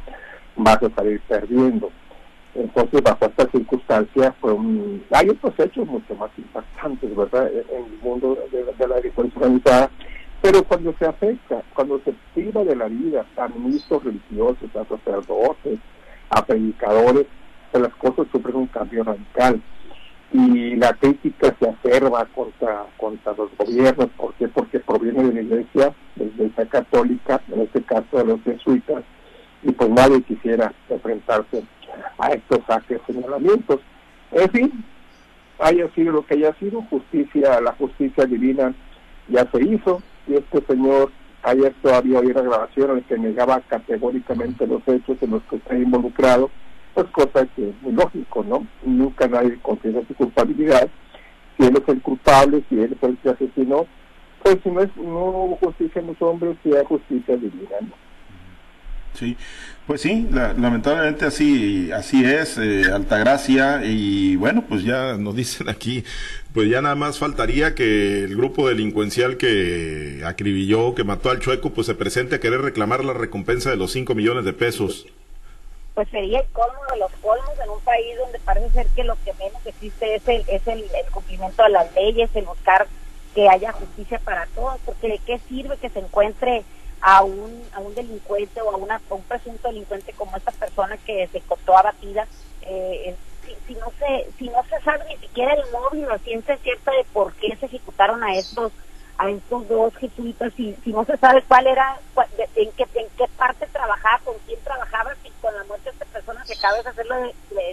vas 0.65 0.81
a 0.81 0.89
salir 0.95 1.21
perdiendo. 1.27 1.91
Entonces, 2.55 3.03
bajo 3.03 3.25
esta 3.25 3.47
circunstancia, 3.51 4.33
fue 4.41 4.53
un... 4.53 5.03
hay 5.11 5.29
otros 5.29 5.53
hechos 5.59 5.87
mucho 5.87 6.15
más 6.15 6.31
impactantes, 6.37 7.15
¿verdad?, 7.15 7.51
en 7.51 7.85
el 7.85 7.99
mundo 8.01 8.37
de, 8.51 8.87
la 8.87 8.95
agricultura 8.95 9.45
organizada, 9.45 9.91
pero 10.41 10.63
cuando 10.63 10.93
se 10.97 11.05
afecta, 11.05 11.61
cuando 11.73 12.01
se 12.03 12.13
priva 12.33 12.63
de 12.63 12.75
la 12.75 12.87
vida 12.87 13.25
a 13.37 13.47
ministros 13.49 14.03
religiosos, 14.03 14.75
a 14.75 14.85
sacerdotes, 14.85 15.79
a 16.29 16.45
predicadores, 16.45 17.25
pues 17.71 17.83
las 17.83 17.95
cosas 17.95 18.27
sufren 18.31 18.55
un 18.55 18.67
cambio 18.67 19.03
radical. 19.03 19.61
Y 20.31 20.75
la 20.75 20.93
crítica 20.93 21.55
se 21.59 21.69
acerba 21.69 22.25
contra, 22.33 22.85
contra 22.97 23.33
los 23.33 23.49
gobiernos, 23.57 24.09
¿por 24.17 24.33
qué? 24.33 24.47
Porque 24.47 24.79
proviene 24.79 25.23
de 25.23 25.33
la 25.33 25.41
iglesia, 25.41 25.93
de 26.15 26.25
la 26.25 26.31
iglesia 26.31 26.65
católica, 26.65 27.41
en 27.51 27.61
este 27.61 27.81
caso 27.83 28.17
de 28.17 28.25
los 28.25 28.41
jesuitas, 28.41 29.03
y 29.65 29.71
pues 29.71 29.89
nadie 29.89 30.21
quisiera 30.21 30.71
enfrentarse 30.89 31.63
a 32.19 32.29
estos 32.29 32.59
saques 32.67 33.01
señalamientos. 33.07 33.79
En 34.31 34.49
fin, 34.51 34.85
haya 35.59 35.89
sido 35.95 36.13
lo 36.13 36.25
que 36.25 36.35
haya 36.35 36.53
sido, 36.55 36.83
justicia, 36.83 37.59
la 37.61 37.73
justicia 37.73 38.25
divina 38.25 38.73
ya 39.27 39.49
se 39.51 39.63
hizo, 39.63 40.03
y 40.27 40.35
este 40.35 40.61
señor, 40.67 41.11
ayer 41.41 41.73
todavía 41.81 42.19
había 42.19 42.35
una 42.35 43.01
que 43.07 43.17
negaba 43.17 43.59
categóricamente 43.61 44.67
los 44.67 44.87
hechos 44.87 45.17
en 45.21 45.31
los 45.31 45.43
que 45.43 45.55
está 45.55 45.75
involucrado, 45.75 46.51
pues 46.93 47.07
cosa 47.07 47.47
que 47.55 47.69
es 47.69 47.81
muy 47.81 47.93
lógico, 47.93 48.43
¿no? 48.43 48.67
Nunca 48.83 49.27
nadie 49.27 49.57
confiesa 49.63 50.01
su 50.07 50.13
culpabilidad, 50.13 50.87
si 51.57 51.65
él 51.65 51.75
es 51.75 51.89
el 51.89 52.01
culpable, 52.01 52.63
si 52.69 52.79
él 52.79 52.95
es 52.95 53.03
el 53.03 53.17
que 53.17 53.29
asesinó, 53.29 53.87
pues 54.43 54.57
si 54.63 54.69
no, 54.69 54.81
es, 54.81 54.95
no 54.95 55.25
hubo 55.25 55.55
justicia 55.55 56.01
en 56.01 56.07
los 56.07 56.21
hombres, 56.21 56.55
si 56.61 56.71
hay 56.75 56.85
justicia 56.85 57.35
divina, 57.35 57.77
¿no? 57.81 58.04
Sí, 59.17 59.37
pues 59.87 60.01
sí, 60.01 60.27
lamentablemente 60.31 61.25
así, 61.25 61.91
así 61.91 62.25
es, 62.25 62.57
eh, 62.57 62.91
Altagracia, 62.91 63.81
y 63.85 64.35
bueno, 64.35 64.63
pues 64.67 64.83
ya 64.83 65.15
nos 65.17 65.35
dicen 65.37 65.69
aquí, 65.69 66.03
pues 66.53 66.69
ya 66.69 66.81
nada 66.81 66.95
más 66.95 67.17
faltaría 67.17 67.75
que 67.75 68.23
el 68.23 68.35
grupo 68.35 68.67
delincuencial 68.67 69.37
que 69.37 70.21
acribilló, 70.25 70.95
que 70.95 71.03
mató 71.03 71.29
al 71.29 71.39
chueco, 71.39 71.69
pues 71.69 71.87
se 71.87 71.95
presente 71.95 72.35
a 72.35 72.39
querer 72.39 72.61
reclamar 72.61 73.05
la 73.05 73.13
recompensa 73.13 73.69
de 73.69 73.77
los 73.77 73.91
5 73.91 74.15
millones 74.15 74.43
de 74.43 74.53
pesos. 74.53 75.05
Pues 75.93 76.09
sería 76.09 76.39
el 76.41 76.47
colmo 76.47 76.81
de 76.91 76.99
los 76.99 77.11
colmos 77.21 77.51
en 77.63 77.69
un 77.69 77.79
país 77.81 78.17
donde 78.17 78.39
parece 78.39 78.69
ser 78.71 78.87
que 78.87 79.05
lo 79.05 79.15
que 79.23 79.33
menos 79.35 79.65
existe 79.65 80.15
es 80.15 80.27
el, 80.27 80.43
es 80.49 80.67
el, 80.67 80.79
el 80.79 81.11
cumplimiento 81.11 81.63
de 81.63 81.69
las 81.69 81.93
leyes, 81.95 82.29
el 82.33 82.43
buscar 82.43 82.87
que 83.33 83.47
haya 83.47 83.71
justicia 83.71 84.19
para 84.19 84.45
todos, 84.47 84.77
porque 84.85 85.07
de 85.07 85.19
qué 85.19 85.39
sirve 85.47 85.77
que 85.77 85.89
se 85.89 85.99
encuentre 85.99 86.63
a 87.01 87.23
un, 87.23 87.63
a 87.73 87.79
un 87.79 87.93
delincuente 87.93 88.61
o 88.61 88.71
a, 88.71 88.77
una, 88.77 89.01
un 89.09 89.23
presunto 89.23 89.67
delincuente 89.67 90.13
como 90.13 90.35
esta 90.37 90.51
persona 90.51 90.97
que 90.97 91.27
se 91.27 91.41
costó 91.41 91.77
abatida, 91.77 92.27
eh, 92.61 93.15
si, 93.67 93.75
no 93.75 93.91
se, 93.99 94.29
si 94.37 94.49
no 94.49 94.63
se 94.69 94.79
sabe 94.81 95.05
ni 95.09 95.17
siquiera 95.17 95.53
el 95.53 95.71
móvil 95.71 96.05
o 96.09 96.17
ciencia 96.19 96.57
cierta 96.57 96.91
de 96.91 97.05
por 97.13 97.33
qué 97.33 97.55
se 97.57 97.67
ejecutaron 97.67 98.23
a 98.23 98.35
estos 98.35 98.71
a 99.17 99.29
estos 99.29 99.65
dos 99.69 99.95
jesuitas 99.95 100.51
y 100.57 100.75
si 100.83 100.91
no 100.91 101.05
se 101.05 101.15
sabe 101.15 101.41
cuál 101.47 101.67
era 101.67 101.97
en 102.55 102.69
qué 102.73 102.85
en 102.95 103.07
qué 103.17 103.25
parte 103.37 103.65
trabajaba 103.67 104.19
con 104.25 104.35
quién 104.45 104.59
trabajaba 104.61 105.15
si 105.23 105.29
con 105.41 105.55
la 105.55 105.63
muerte 105.63 105.85
de 105.85 105.91
esta 105.91 106.05
persona 106.05 106.43
se 106.43 106.53
acaba 106.53 106.81
de 106.81 106.89
hacerlo 106.89 107.15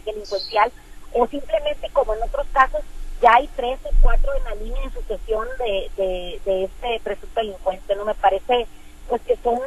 delincuencial 0.05 0.71
o 1.15 1.27
simplemente 1.27 1.91
como 1.91 2.15
en 2.15 2.23
otros 2.23 2.47
casos 2.53 2.83
ya 3.23 3.35
hay 3.35 3.49
tres 3.55 3.79
o 3.85 3.91
cuatro 4.03 4.35
en 4.35 4.45
la 4.45 4.55
línea 4.57 4.83
de 4.83 4.91
sucesión 4.91 5.47
de, 5.59 5.91
de, 5.97 6.41
de 6.45 6.65
este 6.65 7.01
presunto 7.05 7.41
delincuente. 7.41 7.95
No 7.95 8.05
me 8.05 8.15
parece 8.15 8.67
pues 9.09 9.23
que 9.23 9.37
son 9.37 9.61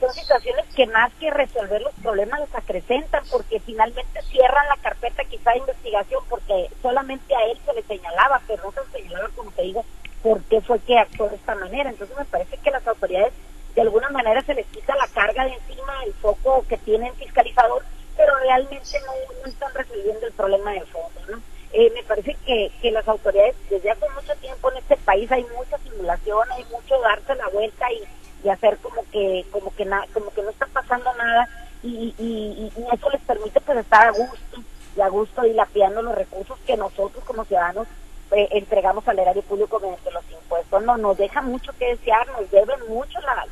son 0.00 0.12
situaciones 0.12 0.66
que 0.74 0.86
más 0.86 1.12
que 1.14 1.30
resolver 1.30 1.80
los 1.80 1.94
problemas 1.94 2.40
los 2.40 2.54
acrecentan 2.54 3.22
porque 3.30 3.60
finalmente 3.60 4.22
cierran 4.22 4.66
la 4.68 4.76
carpeta 4.76 5.24
quizá 5.24 5.52
de 5.52 5.58
investigación 5.58 6.22
porque 6.28 6.68
solamente 6.82 7.34
a 7.34 7.44
él 7.46 7.58
se 7.64 7.72
le 7.72 7.82
señalaba, 7.82 8.40
pero 8.46 8.64
no 8.64 8.72
se 8.72 8.98
señalaba, 8.98 9.28
como 9.36 9.50
te 9.52 9.62
digo, 9.62 9.84
por 10.22 10.42
qué 10.44 10.60
fue 10.60 10.80
que 10.80 10.98
actuó 10.98 11.28
de 11.28 11.36
esta 11.36 11.54
manera. 11.54 11.90
Entonces 11.90 12.16
me 12.16 12.24
parece 12.24 12.56
que 12.58 12.70
las 12.70 12.86
autoridades 12.86 13.32
de 13.74 13.82
alguna 13.82 14.10
manera 14.10 14.42
se 14.42 14.54
les 14.54 14.66
quita 14.66 14.94
la 14.96 15.08
carga 15.08 15.44
de 15.44 15.54
encima, 15.54 16.04
el 16.04 16.12
foco 16.14 16.64
que 16.68 16.78
tienen 16.78 17.14
fiscalizador, 17.14 17.82
pero 18.16 18.36
realmente 18.38 18.98
no, 19.06 19.48
están 19.48 19.74
resolviendo 19.74 20.26
el 20.26 20.32
problema 20.32 20.72
de 20.72 20.80
fondo, 20.82 21.20
¿no? 21.28 21.40
Eh, 21.72 21.90
me 21.92 22.04
parece 22.04 22.36
que, 22.46 22.70
que 22.80 22.92
las 22.92 23.06
autoridades 23.08 23.56
desde 23.68 23.90
hace 23.90 24.08
mucho 24.10 24.32
tiempo 24.36 24.70
en 24.70 24.78
este 24.78 24.96
país 24.98 25.30
hay 25.32 25.44
mucha 25.56 25.76
simulación, 25.78 26.52
hay 26.52 26.64
mucho 26.66 27.00
darse 27.00 27.34
la 27.34 27.48
vuelta 27.48 27.90
y 27.90 28.04
y 28.44 28.48
hacer 28.50 28.78
como 28.78 29.02
que 29.10 29.44
como 29.50 29.74
que 29.74 29.84
na, 29.84 30.04
como 30.12 30.30
que 30.30 30.42
no 30.42 30.50
está 30.50 30.66
pasando 30.66 31.12
nada 31.14 31.48
y, 31.82 32.14
y, 32.18 32.72
y, 32.76 32.94
eso 32.94 33.10
les 33.10 33.20
permite 33.22 33.60
pues 33.60 33.78
estar 33.78 34.06
a 34.06 34.12
gusto 34.12 34.62
y 34.96 35.00
a 35.00 35.08
gusto 35.08 35.42
dilapidando 35.42 36.02
los 36.02 36.14
recursos 36.14 36.58
que 36.66 36.76
nosotros 36.76 37.24
como 37.24 37.44
ciudadanos 37.44 37.86
eh, 38.30 38.48
entregamos 38.52 39.06
al 39.08 39.18
erario 39.18 39.42
público 39.42 39.80
mediante 39.80 40.10
los 40.10 40.24
impuestos 40.30 40.82
no 40.82 40.96
nos 40.96 41.16
deja 41.16 41.42
mucho 41.42 41.72
que 41.78 41.88
desear 41.88 42.26
nos 42.28 42.50
deben 42.50 42.80
mucho 42.88 43.18
la, 43.20 43.44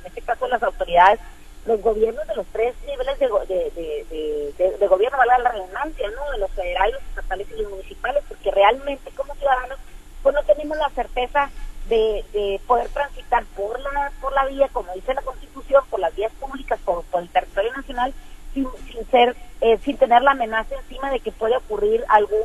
en 0.00 0.06
este 0.06 0.22
caso 0.22 0.48
las 0.48 0.62
autoridades 0.62 1.20
los 1.66 1.82
gobiernos 1.82 2.26
de 2.28 2.36
los 2.36 2.46
tres 2.52 2.74
niveles 2.86 3.18
de, 3.18 4.86
gobierno, 4.86 5.18
vale 5.18 5.42
la 5.42 5.50
redundancia, 5.50 6.08
¿no? 6.10 6.30
De 6.30 6.38
los 6.38 6.50
federales, 6.52 6.94
los 6.94 7.02
estatales 7.02 7.48
y 7.50 7.60
los 7.60 7.70
municipales, 7.72 8.22
porque 8.28 8.52
realmente 8.52 9.10
como 9.16 9.34
ciudadanos 9.34 9.78
pues 10.22 10.34
no 10.34 10.42
tenemos 10.44 10.76
la 10.78 10.88
certeza 10.90 11.50
de, 11.88 12.60
poder 12.66 12.88
transitar 12.88 13.44
por 13.56 13.78
la 13.80 14.12
por 14.20 14.32
la 14.32 14.46
vía, 14.46 14.68
como 14.72 14.92
dice 14.94 15.14
la 15.14 15.22
Constitución, 15.22 15.84
por 15.90 16.00
las 16.00 16.14
vías 16.14 16.32
públicas, 16.40 16.78
por, 16.84 17.04
el 17.20 17.28
territorio 17.28 17.72
nacional, 17.74 18.14
sin, 18.54 18.66
sin 18.90 19.06
ser, 19.10 19.36
eh, 19.60 19.78
sin 19.78 19.96
tener 19.96 20.22
la 20.22 20.32
amenaza 20.32 20.74
encima 20.74 21.10
de 21.10 21.20
que 21.20 21.32
puede 21.32 21.56
ocurrir 21.56 22.04
algún 22.08 22.42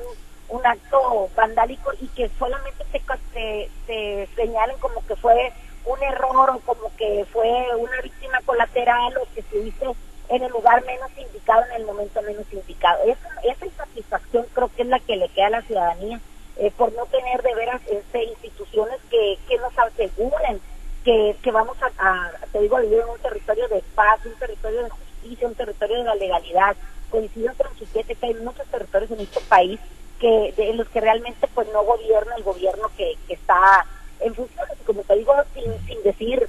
un 0.51 0.65
acto 0.65 1.29
vandálico 1.35 1.91
y 1.99 2.07
que 2.09 2.29
solamente 2.37 2.83
se, 2.91 3.69
se, 3.87 4.29
señalen 4.35 4.77
como 4.79 5.05
que 5.07 5.15
fue 5.15 5.53
un 5.85 6.03
error 6.03 6.49
o 6.49 6.59
como 6.59 6.95
que 6.97 7.25
fue 7.31 7.49
una 7.77 8.01
víctima 8.01 8.39
colateral 8.45 9.17
o 9.17 9.27
que 9.33 9.57
hizo 9.59 9.95
en 10.29 10.43
el 10.43 10.51
lugar 10.51 10.85
menos 10.85 11.09
indicado, 11.17 11.63
en 11.65 11.81
el 11.81 11.85
momento 11.85 12.21
menos 12.21 12.45
indicado. 12.51 13.03
Esa, 13.03 13.29
esa 13.43 13.65
insatisfacción 13.65 14.45
creo 14.53 14.69
que 14.75 14.83
es 14.83 14.87
la 14.87 14.99
que 14.99 15.15
le 15.15 15.29
queda 15.29 15.47
a 15.47 15.51
la 15.51 15.61
ciudadanía 15.61 16.19
eh, 16.57 16.71
por 16.77 16.93
no 16.93 17.05
tener 17.05 17.41
de 17.41 17.55
veras 17.55 17.81
este, 17.89 18.23
instituciones 18.23 18.97
que, 19.09 19.37
que 19.47 19.57
nos 19.57 19.77
aseguren 19.77 20.61
que, 21.03 21.35
que 21.41 21.51
vamos 21.51 21.77
a, 21.81 22.31
te 22.51 22.59
digo, 22.59 22.77
vivir 22.77 22.99
en 22.99 23.09
un 23.09 23.19
territorio 23.19 23.67
de 23.67 23.83
paz, 23.95 24.19
un 24.25 24.35
territorio 24.35 24.83
de 24.83 24.89
justicia, 24.89 25.47
un 25.47 25.55
territorio 25.55 25.97
de 25.97 26.03
la 26.03 26.15
legalidad. 26.15 26.75
Coincido 27.09 27.53
con 27.57 27.75
Chiquete 27.77 28.15
que 28.15 28.25
hay 28.25 28.33
muchos 28.35 28.65
territorios 28.67 29.11
en 29.11 29.21
este 29.21 29.41
país 29.41 29.79
que 30.19 30.53
de, 30.55 30.69
en 30.69 30.77
los 30.77 30.87
que 30.89 31.01
realmente 31.01 31.47
pues 31.53 31.67
no 31.73 31.83
gobierna 31.83 32.35
el 32.35 32.43
gobierno 32.43 32.89
que, 32.95 33.15
que 33.27 33.33
está 33.33 33.85
en 34.19 34.35
funciones, 34.35 34.77
como 34.85 35.01
te 35.01 35.17
digo, 35.17 35.33
sin, 35.53 35.87
sin 35.87 36.03
decir 36.03 36.47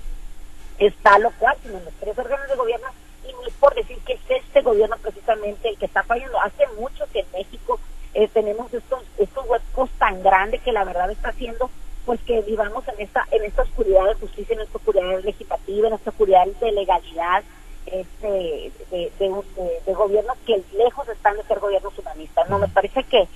está 0.78 1.18
lo 1.18 1.30
cual, 1.38 1.56
sino 1.62 1.80
los 1.80 1.94
tres 2.00 2.18
órganos 2.18 2.49
de 2.49 2.56
gobierno, 2.56 2.88
y 3.26 3.32
no 3.32 3.47
es 3.47 3.54
por 3.54 3.75
decir 3.75 3.99
que 4.04 4.14
es 4.14 4.21
este 4.28 4.62
gobierno 4.62 4.97
precisamente 5.00 5.68
el 5.68 5.78
que 5.78 5.87
está 5.87 6.02
fallando. 6.02 6.40
Hace 6.40 6.66
mucho 6.78 7.06
que 7.12 7.21
en 7.21 7.26
México 7.32 7.78
eh, 8.14 8.28
tenemos 8.28 8.73
estos 8.73 9.02
estos 9.19 9.47
huecos 9.49 9.90
tan 9.99 10.23
grandes 10.23 10.61
que 10.62 10.73
la 10.73 10.85
verdad 10.85 11.11
está 11.11 11.31
haciendo 11.31 11.71
pues 12.04 12.21
que 12.23 12.40
vivamos 12.42 12.87
en 12.88 13.00
esta 13.00 13.26
en 13.31 13.45
esta 13.45 13.62
oscuridad 13.62 14.07
de 14.07 14.14
justicia, 14.14 14.54
en 14.54 14.62
esta 14.62 14.78
oscuridad 14.78 15.21
legislativa, 15.23 15.88
en 15.88 15.95
esta 15.95 16.11
oscuridad 16.11 16.47
de 16.61 16.73
legalidad, 16.73 17.42
este, 17.87 18.73
de, 18.90 19.12
de, 19.19 19.95
gobiernos 19.95 20.37
que 20.47 20.62
lejos 20.76 21.09
están 21.09 21.37
de 21.37 21.42
ser 21.45 21.59
gobiernos 21.61 21.97
humanistas. 21.99 22.49
No, 22.49 22.59
me 22.59 22.69
parece 22.69 23.02
que, 23.04 23.28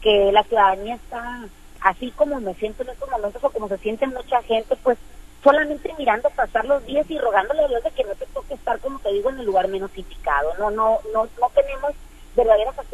que 0.00 0.32
la 0.32 0.42
ciudadanía 0.44 0.94
está, 0.94 1.46
así 1.80 2.10
como 2.12 2.40
me 2.40 2.54
siento 2.54 2.82
en 2.82 2.90
estos 2.90 3.10
momentos 3.10 3.42
o 3.42 3.50
como 3.50 3.68
se 3.68 3.78
siente 3.78 4.06
mucha 4.06 4.42
gente, 4.42 4.76
pues 4.82 4.98
solamente 5.42 5.94
mirando 5.98 6.30
pasar 6.30 6.64
los 6.64 6.84
días 6.86 7.10
y 7.10 7.18
rogándole 7.18 7.64
a 7.64 7.68
Dios 7.68 7.84
de 7.84 7.90
que 7.90 8.04
no 8.04 8.14
te 8.14 8.26
toque 8.26 8.54
estar, 8.54 8.78
como 8.80 8.98
te 8.98 9.12
digo, 9.12 9.30
en 9.30 9.38
el 9.38 9.46
lugar 9.46 9.68
menos 9.68 9.90
indicado. 9.96 10.54
No, 10.58 10.70
no, 10.70 11.00
no, 11.12 11.28
no 11.40 11.50
tenemos 11.54 11.92
verdaderas 12.34 12.76
de 12.76 12.93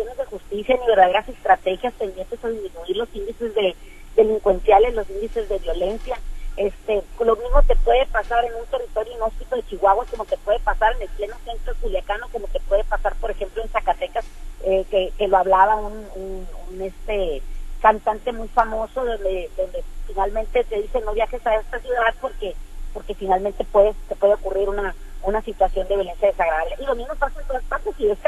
justicia 0.50 0.76
ni 0.76 0.87
verdaderas 0.87 1.28
estrategias 1.28 1.95
pendientes 1.95 2.45
a 2.45 2.49
disminuir 2.49 2.97
los 2.97 3.09
índices 3.14 3.54
de 3.54 3.76
delincuenciales, 4.16 4.95
los 4.95 5.09
índices 5.09 5.49
de 5.49 5.59
violencia. 5.59 6.19
Este, 6.57 7.02
lo 7.25 7.37
mismo 7.37 7.62
te 7.62 7.76
puede 7.76 8.04
pasar 8.07 8.45
en 8.45 8.54
un 8.54 8.66
territorio 8.66 9.14
inhóspito 9.14 9.57
de 9.57 9.62
Chihuahua, 9.66 10.04
como 10.11 10.25
te 10.25 10.37
puede 10.38 10.59
pasar 10.59 10.95
en 10.97 11.02
el 11.02 11.09
pleno 11.11 11.37
centro 11.45 11.75
Culiacano, 11.80 12.28
como 12.33 12.49
te 12.49 12.61
puede 12.61 12.85
pasar, 12.85 13.14
por 13.16 13.30
ejemplo, 13.30 13.62
en 13.62 13.69
Zacatecas, 13.69 14.25
eh, 14.64 14.85
que, 14.90 15.12
que, 15.16 15.28
lo 15.28 15.38
hablaba 15.38 15.76
un, 15.76 16.07
un, 16.16 16.83
este 16.83 17.40
cantante 17.80 18.33
muy 18.33 18.49
famoso, 18.49 19.04
donde, 19.04 19.49
donde 19.57 19.85
finalmente 20.07 20.64
te 20.64 20.83
dice 20.83 21.00
no 21.00 21.14
viajes 21.14 21.47
a 21.47 21.54
esta 21.54 21.78
ciudad 21.78 22.14
porque 22.21 22.54
porque 22.92 23.14
finalmente 23.14 23.64
puede, 23.64 23.95
te 24.09 24.16
puede 24.16 24.35
ocurrir 24.35 24.69
una 24.69 24.95
una 25.23 25.42
situación 25.42 25.87
de 25.88 25.97
violencia 25.97 26.28
desagradable. 26.28 26.76
Y 26.78 26.85
lo 26.85 26.95
mismo 26.95 27.14
pasa 27.16 27.40
en 27.40 27.47
todas 27.47 27.64
partes, 27.64 27.95
y 27.99 28.11
es 28.11 28.19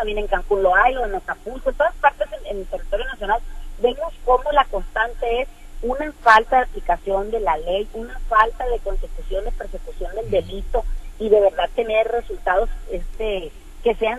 también 0.00 0.18
en 0.18 0.28
Cancún 0.28 0.62
lo 0.62 0.74
hay, 0.74 0.96
o 0.96 1.04
en 1.04 1.14
Acapulco, 1.14 1.68
en 1.68 1.76
todas 1.76 1.94
partes 1.96 2.26
en, 2.48 2.56
el 2.56 2.66
territorio 2.66 3.04
nacional, 3.04 3.38
vemos 3.82 4.14
cómo 4.24 4.50
la 4.50 4.64
constante 4.64 5.42
es 5.42 5.48
una 5.82 6.10
falta 6.22 6.56
de 6.56 6.62
aplicación 6.62 7.30
de 7.30 7.40
la 7.40 7.58
ley, 7.58 7.86
una 7.92 8.18
falta 8.20 8.66
de 8.66 8.78
consecución, 8.78 9.44
de 9.44 9.52
persecución 9.52 10.14
del 10.14 10.30
delito, 10.30 10.84
y 11.18 11.28
de 11.28 11.38
verdad 11.38 11.68
tener 11.76 12.08
resultados 12.08 12.70
este 12.90 13.52
que 13.84 13.94
sean 13.96 14.18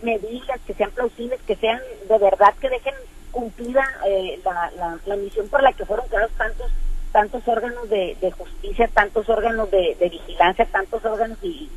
medidas, 0.00 0.60
que 0.66 0.72
sean 0.72 0.92
plausibles, 0.92 1.42
que 1.42 1.56
sean 1.56 1.78
de 2.08 2.18
verdad 2.18 2.54
que 2.58 2.70
dejen 2.70 2.94
cumplida 3.30 3.84
eh, 4.06 4.40
la, 4.42 4.98
la, 5.04 5.16
misión 5.16 5.46
por 5.48 5.62
la 5.62 5.74
que 5.74 5.84
fueron 5.84 6.08
creados 6.08 6.32
tantos 6.38 6.70
tantos 7.12 7.46
órganos 7.46 7.90
de, 7.90 8.32
justicia, 8.36 8.88
tantos 8.94 9.28
órganos 9.28 9.70
de, 9.70 9.94
vigilancia, 10.10 10.64
tantos 10.66 11.04
órganos 11.04 11.36
y, 11.42 11.68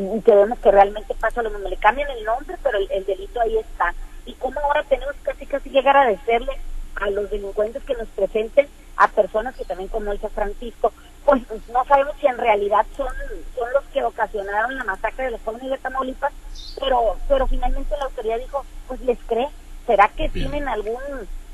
y, 0.00 0.20
que 0.22 0.34
vemos 0.34 0.58
que 0.58 0.70
realmente 0.70 1.14
pasa 1.14 1.42
lo 1.42 1.50
mismo. 1.50 1.68
Le 1.68 1.76
cambian 1.76 2.10
el 2.10 2.24
nombre, 2.24 2.56
pero 2.62 2.78
el, 2.78 3.04
delito 3.04 3.40
ahí 3.40 3.58
está. 3.58 3.94
Y 4.26 4.34
cómo 4.34 4.60
ahora 4.60 4.82
tenemos 4.84 5.14
casi 5.22 5.46
casi 5.46 5.70
que 5.70 5.78
agradecerle 5.78 6.52
a 6.96 7.10
los 7.10 7.30
delincuentes 7.30 7.82
que 7.84 7.94
nos 7.94 8.08
presenten 8.08 8.68
a 8.96 9.08
personas 9.08 9.54
que 9.56 9.64
también, 9.64 9.88
como 9.88 10.12
dice 10.12 10.28
Francisco, 10.28 10.92
pues 11.24 11.42
no 11.72 11.84
sabemos 11.86 12.14
si 12.20 12.26
en 12.26 12.38
realidad 12.38 12.84
son, 12.96 13.08
son 13.56 13.72
los 13.72 13.84
que 13.92 14.02
ocasionaron 14.02 14.76
la 14.76 14.84
masacre 14.84 15.24
de 15.24 15.30
los 15.32 15.40
jóvenes 15.42 15.70
de 15.70 15.78
Tamaulipas, 15.78 16.32
pero, 16.78 17.16
pero 17.28 17.46
finalmente 17.46 17.96
la 17.96 18.04
autoridad 18.04 18.38
dijo, 18.38 18.64
pues 18.88 19.00
les 19.02 19.18
cree, 19.26 19.48
¿será 19.86 20.08
que 20.08 20.28
tienen 20.28 20.68
algún 20.68 20.98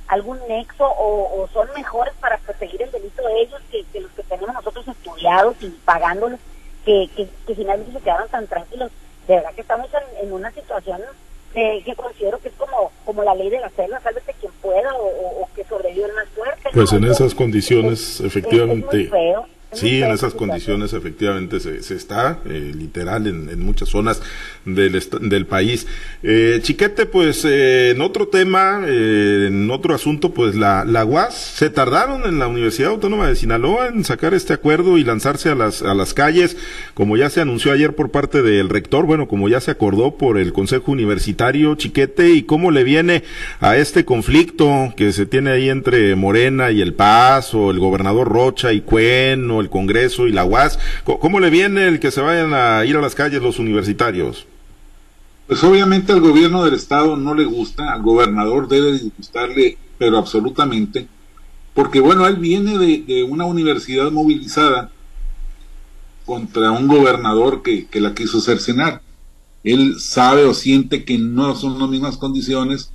algún 0.09 0.39
nexo 0.49 0.85
o, 0.87 1.49
son 1.53 1.69
mejores 1.75 2.15
para 2.21 2.39
perseguir 2.39 2.83
el 2.83 2.91
delito 2.93 3.27
de 3.27 3.41
ellos 3.41 3.61
que, 3.71 4.01
los 4.01 4.11
que 4.13 4.23
tenemos 4.23 4.55
nosotros 4.55 4.87
estudiados 4.89 5.57
y 5.61 5.69
pagándolos, 5.85 6.39
que, 6.87 7.11
que, 7.47 7.55
finalmente 7.55 7.93
se 7.93 8.01
quedaron 8.01 8.29
tan 8.29 8.47
tranquilos. 8.47 8.91
De 9.27 9.35
verdad 9.35 9.53
que 9.55 9.61
estamos 9.61 9.89
en, 10.23 10.33
una 10.33 10.51
situación 10.53 11.01
eh, 11.55 11.83
que 11.85 11.95
considero 11.97 12.39
que 12.39 12.49
es 12.49 12.55
como, 12.55 12.93
como 13.05 13.25
la 13.25 13.35
ley 13.35 13.51
de 13.51 13.61
la 13.61 13.69
selva, 13.71 14.01
sálvese 14.01 14.33
quien 14.41 14.53
pueda 14.63 14.95
o, 14.95 15.49
que 15.55 15.65
sobrevive 15.65 16.07
el 16.07 16.15
más 16.15 16.29
fuerte. 16.29 16.71
Pues 16.73 16.93
en 16.93 17.05
esas 17.05 17.35
condiciones, 17.35 18.21
efectivamente. 18.21 19.11
Sí, 19.73 20.01
en 20.01 20.13
esas 20.13 20.33
condiciones 20.33 20.93
efectivamente 20.93 21.59
se, 21.61 21.83
se 21.83 21.97
está, 21.97 22.39
eh, 22.47 22.73
literal, 22.75 23.27
en, 23.27 23.49
en, 23.51 23.61
muchas 23.61 23.89
zonas 23.89 24.23
del, 24.65 25.03
del 25.23 25.47
país. 25.47 25.87
Eh, 26.23 26.61
Chiquete, 26.63 27.05
pues 27.05 27.45
eh, 27.45 27.91
en 27.91 28.01
otro 28.01 28.29
tema, 28.29 28.83
eh, 28.87 29.47
en 29.49 29.71
otro 29.71 29.95
asunto, 29.95 30.33
pues 30.33 30.55
la, 30.55 30.85
la 30.85 31.05
UAS, 31.05 31.35
se 31.35 31.69
tardaron 31.69 32.25
en 32.25 32.39
la 32.39 32.47
Universidad 32.47 32.91
Autónoma 32.91 33.29
de 33.29 33.35
Sinaloa 33.37 33.89
en 33.89 34.05
sacar 34.05 34.35
este 34.35 34.53
acuerdo 34.53 34.99
y 34.99 35.05
lanzarse 35.05 35.51
a 35.51 35.57
las, 35.57 35.83
a 35.83 35.95
las 35.95 36.15
calles, 36.15 36.57
como 36.95 37.17
ya 37.17 37.29
se 37.29 37.41
anunció 37.41 37.73
ayer 37.73 37.95
por 37.95 38.11
parte 38.11 38.43
del 38.43 38.69
rector, 38.69 39.05
bueno, 39.05 39.27
como 39.27 39.49
ya 39.49 39.61
se 39.61 39.73
acordó 39.73 40.17
por 40.17 40.39
el 40.39 40.53
Consejo 40.53 40.93
Universitario 40.93 41.75
Chiquete, 41.75 42.31
y 42.31 42.45
cómo 42.45 42.71
le 42.71 42.85
viene 42.85 43.25
a 43.61 43.77
este 43.77 44.05
conflicto 44.05 44.95
que 44.97 45.13
se 45.13 45.27
tiene 45.27 45.51
ahí 45.51 45.69
entre 45.69 46.15
Morena 46.15 46.71
y 46.71 46.81
el 46.81 46.95
Paz, 46.95 47.53
o 47.53 47.73
el 47.73 47.81
gobernador 47.81 48.29
Rocha 48.29 48.73
y 48.73 48.81
Cuen, 48.81 49.51
el 49.61 49.71
Congreso 49.71 50.27
y 50.27 50.33
la 50.33 50.45
UAS. 50.45 50.79
¿Cómo 51.05 51.41
le 51.41 51.51
viene 51.51 51.89
el 51.89 52.01
que 52.01 52.11
se 52.11 52.21
vayan 52.21 52.55
a 52.55 52.85
ir 52.85 52.97
a 52.97 53.01
las 53.01 53.15
calles 53.15 53.43
los 53.43 53.59
universitarios? 53.59 54.47
Pues 55.47 55.63
obviamente 55.63 56.13
al 56.13 56.21
gobierno 56.21 56.65
del 56.65 56.75
estado 56.75 57.17
no 57.17 57.35
le 57.35 57.45
gusta, 57.45 57.93
al 57.93 58.03
gobernador 58.03 58.67
debe 58.69 58.99
gustarle, 59.17 59.79
pero 59.97 60.19
absolutamente, 60.19 61.07
porque 61.73 62.01
bueno, 62.01 62.27
él 62.27 62.37
viene 62.37 62.79
de, 62.79 63.23
una 63.23 63.45
universidad 63.45 64.11
movilizada 64.11 64.91
contra 66.25 66.73
un 66.73 66.89
gobernador 66.89 67.63
que, 67.63 67.87
que 67.87 68.01
la 68.01 68.15
quiso 68.15 68.41
cercenar. 68.41 69.03
Él 69.63 70.01
sabe 70.01 70.45
o 70.45 70.55
siente 70.55 71.05
que 71.05 71.19
no 71.19 71.55
son 71.55 71.79
las 71.79 71.89
mismas 71.89 72.17
condiciones, 72.17 72.91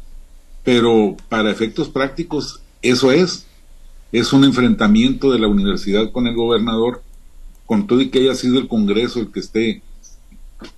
pero 0.64 1.16
para 1.30 1.52
efectos 1.52 1.90
prácticos 1.90 2.62
eso 2.82 3.12
es 3.12 3.46
es 4.12 4.34
un 4.34 4.44
enfrentamiento 4.44 5.32
de 5.32 5.40
la 5.40 5.48
universidad 5.48 6.12
con 6.12 6.28
el 6.28 6.36
gobernador, 6.36 7.02
con 7.66 7.88
todo 7.88 8.02
y 8.02 8.10
que 8.10 8.20
haya 8.20 8.36
sido 8.36 8.60
el 8.60 8.68
Congreso 8.68 9.20
el 9.20 9.32
que 9.32 9.40
esté 9.40 9.82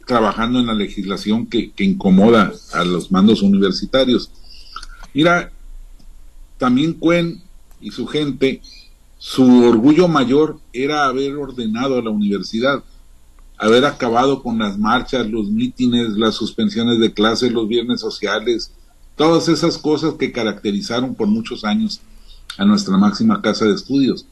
trabajando 0.05 0.59
en 0.59 0.67
la 0.67 0.73
legislación 0.73 1.47
que, 1.47 1.71
incomoda 1.79 2.53
a 2.73 2.83
los 2.83 3.11
mandos 3.11 3.41
universitarios. 3.41 4.31
Mira, 5.13 5.51
también 6.57 6.93
Cuen 6.93 7.41
y 7.81 7.91
su 7.91 8.05
gente, 8.05 8.61
su 9.17 9.65
orgullo 9.65 10.07
mayor 10.07 10.59
era 10.71 11.05
haber 11.05 11.35
ordenado 11.35 11.97
a 11.97 12.03
la 12.03 12.11
universidad, 12.11 12.83
haber 13.57 13.85
acabado 13.85 14.43
con 14.43 14.59
las 14.59 14.77
marchas, 14.77 15.27
los 15.29 15.49
mítines, 15.49 16.11
las 16.11 16.35
suspensiones 16.35 16.99
de 16.99 17.13
clases, 17.13 17.51
los 17.51 17.67
viernes 17.67 17.99
sociales, 17.99 18.71
todas 19.15 19.47
esas 19.47 19.77
cosas 19.77 20.13
que 20.13 20.31
caracterizaron 20.31 21.15
por 21.15 21.27
muchos 21.27 21.63
años 21.65 22.01
a 22.57 22.65
nuestra 22.65 22.97
máxima 22.97 23.41
casa 23.41 23.65
de 23.65 23.73
estudios. 23.73 24.25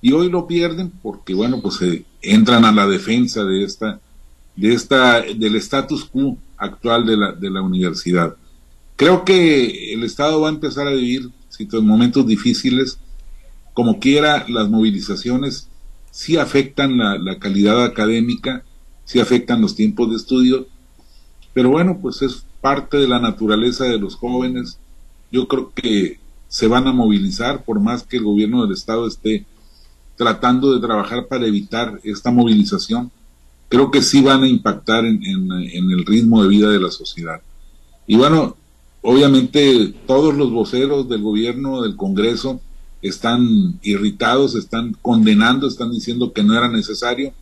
Y 0.00 0.12
hoy 0.12 0.28
lo 0.28 0.46
pierden 0.46 0.92
porque, 1.02 1.34
bueno, 1.34 1.60
pues 1.62 1.76
se 1.76 2.04
entran 2.20 2.64
a 2.64 2.72
la 2.72 2.86
defensa 2.86 3.44
de 3.44 3.64
esta, 3.64 4.00
de 4.56 4.74
esta, 4.74 5.22
del 5.22 5.56
status 5.56 6.04
quo 6.04 6.36
actual 6.56 7.06
de 7.06 7.16
la, 7.16 7.32
de 7.32 7.50
la 7.50 7.62
universidad. 7.62 8.36
Creo 8.96 9.24
que 9.24 9.92
el 9.92 10.04
Estado 10.04 10.40
va 10.40 10.48
a 10.48 10.52
empezar 10.52 10.86
a 10.86 10.92
vivir 10.92 11.30
momentos 11.82 12.26
difíciles. 12.26 12.98
Como 13.72 13.98
quiera, 13.98 14.44
las 14.48 14.68
movilizaciones 14.68 15.68
sí 16.10 16.36
afectan 16.36 16.98
la, 16.98 17.18
la 17.18 17.38
calidad 17.38 17.84
académica, 17.84 18.64
sí 19.04 19.20
afectan 19.20 19.60
los 19.60 19.74
tiempos 19.74 20.10
de 20.10 20.16
estudio, 20.16 20.66
pero 21.52 21.70
bueno, 21.70 21.98
pues 22.00 22.22
es 22.22 22.44
parte 22.60 22.96
de 22.96 23.08
la 23.08 23.20
naturaleza 23.20 23.84
de 23.84 23.98
los 23.98 24.16
jóvenes. 24.16 24.78
Yo 25.30 25.48
creo 25.48 25.72
que 25.74 26.18
se 26.54 26.68
van 26.68 26.86
a 26.86 26.92
movilizar, 26.92 27.64
por 27.64 27.80
más 27.80 28.04
que 28.04 28.18
el 28.18 28.22
gobierno 28.22 28.62
del 28.62 28.74
Estado 28.74 29.08
esté 29.08 29.44
tratando 30.14 30.72
de 30.72 30.86
trabajar 30.86 31.26
para 31.26 31.48
evitar 31.48 31.98
esta 32.04 32.30
movilización, 32.30 33.10
creo 33.68 33.90
que 33.90 34.02
sí 34.02 34.22
van 34.22 34.44
a 34.44 34.48
impactar 34.48 35.04
en, 35.04 35.20
en 35.24 35.90
el 35.90 36.06
ritmo 36.06 36.44
de 36.44 36.48
vida 36.48 36.70
de 36.70 36.78
la 36.78 36.92
sociedad. 36.92 37.40
Y 38.06 38.16
bueno, 38.16 38.56
obviamente 39.02 39.92
todos 40.06 40.32
los 40.32 40.52
voceros 40.52 41.08
del 41.08 41.22
gobierno, 41.22 41.82
del 41.82 41.96
Congreso, 41.96 42.60
están 43.02 43.80
irritados, 43.82 44.54
están 44.54 44.96
condenando, 45.02 45.66
están 45.66 45.90
diciendo 45.90 46.32
que 46.32 46.44
no 46.44 46.56
era 46.56 46.68
necesario. 46.68 47.32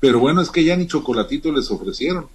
Pero 0.00 0.18
bueno, 0.18 0.40
es 0.40 0.50
que 0.50 0.64
ya 0.64 0.76
ni 0.76 0.88
chocolatito 0.88 1.52
les 1.52 1.70
ofrecieron. 1.70 2.26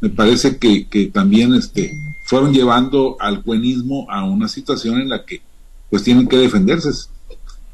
Me 0.00 0.10
parece 0.10 0.58
que, 0.58 0.86
que 0.86 1.06
también 1.06 1.54
este, 1.54 1.92
fueron 2.26 2.52
llevando 2.52 3.16
al 3.20 3.42
cuenismo 3.42 4.06
a 4.10 4.24
una 4.24 4.48
situación 4.48 5.00
en 5.00 5.08
la 5.08 5.24
que 5.24 5.40
pues 5.88 6.02
tienen 6.02 6.26
que 6.26 6.36
defenderse, 6.36 6.90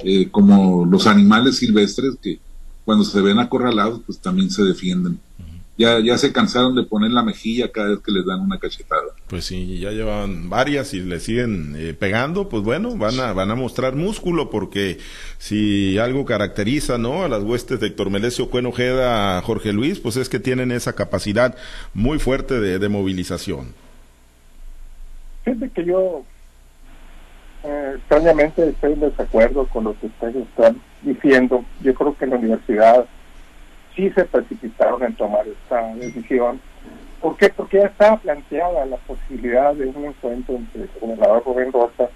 eh, 0.01 0.29
como 0.31 0.85
los 0.85 1.07
animales 1.07 1.57
silvestres 1.57 2.17
que 2.23 2.39
cuando 2.85 3.05
se 3.05 3.21
ven 3.21 3.39
acorralados 3.39 4.01
pues 4.05 4.19
también 4.19 4.51
se 4.51 4.63
defienden 4.63 5.19
ya, 5.79 6.01
ya 6.01 6.19
se 6.19 6.33
cansaron 6.33 6.75
de 6.75 6.85
poner 6.85 7.11
la 7.11 7.23
mejilla 7.23 7.73
cada 7.73 7.91
vez 7.91 8.01
que 8.01 8.13
les 8.13 8.27
dan 8.27 8.41
una 8.41 8.59
cachetada. 8.59 9.15
Pues 9.29 9.45
sí, 9.47 9.79
ya 9.79 9.91
llevan 9.91 10.51
varias 10.51 10.93
y 10.95 11.01
le 11.01 11.19
siguen 11.19 11.75
eh, 11.77 11.95
pegando, 11.95 12.49
pues 12.49 12.63
bueno, 12.63 12.97
van 12.97 13.19
a, 13.21 13.33
van 13.33 13.51
a 13.51 13.55
mostrar 13.55 13.97
músculo 13.97 14.51
porque 14.51 14.99
si 15.39 15.99
algo 15.99 16.25
caracteriza, 16.25 16.99
¿no? 16.99 17.25
A 17.25 17.29
las 17.29 17.43
huestes 17.43 17.81
de 17.81 17.89
Héctor 17.89 18.11
Melesio 18.11 18.51
Cuenojeda, 18.51 19.41
Jorge 19.43 19.73
Luis, 19.73 19.99
pues 19.99 20.17
es 20.17 20.29
que 20.29 20.39
tienen 20.39 20.73
esa 20.73 20.95
capacidad 20.95 21.57
muy 21.95 22.19
fuerte 22.19 22.61
de, 22.61 22.79
de 22.79 22.89
movilización. 22.89 23.75
Fíjate 25.45 25.71
que 25.71 25.85
yo 25.85 26.23
eh, 27.65 27.95
extrañamente 27.97 28.69
estoy 28.69 28.93
en 28.93 29.01
desacuerdo 29.01 29.67
con 29.69 29.85
lo 29.85 29.99
que 29.99 30.07
ustedes 30.07 30.37
están 30.37 30.81
diciendo. 31.03 31.65
Yo 31.83 31.95
creo 31.95 32.17
que 32.17 32.27
la 32.27 32.37
universidad 32.37 33.07
sí 33.95 34.11
se 34.11 34.25
precipitaron 34.25 35.03
en 35.03 35.15
tomar 35.15 35.47
esta 35.47 35.95
decisión. 35.95 36.61
¿Por 37.21 37.37
qué? 37.37 37.51
Porque 37.51 37.79
ya 37.79 37.87
estaba 37.87 38.17
planteada 38.17 38.85
la 38.87 38.97
posibilidad 38.97 39.75
de 39.75 39.87
un 39.87 40.05
encuentro 40.07 40.57
entre 40.57 40.83
el 40.83 40.91
gobernador 41.01 41.43
Rubén 41.47 41.73
Rosa 41.73 42.09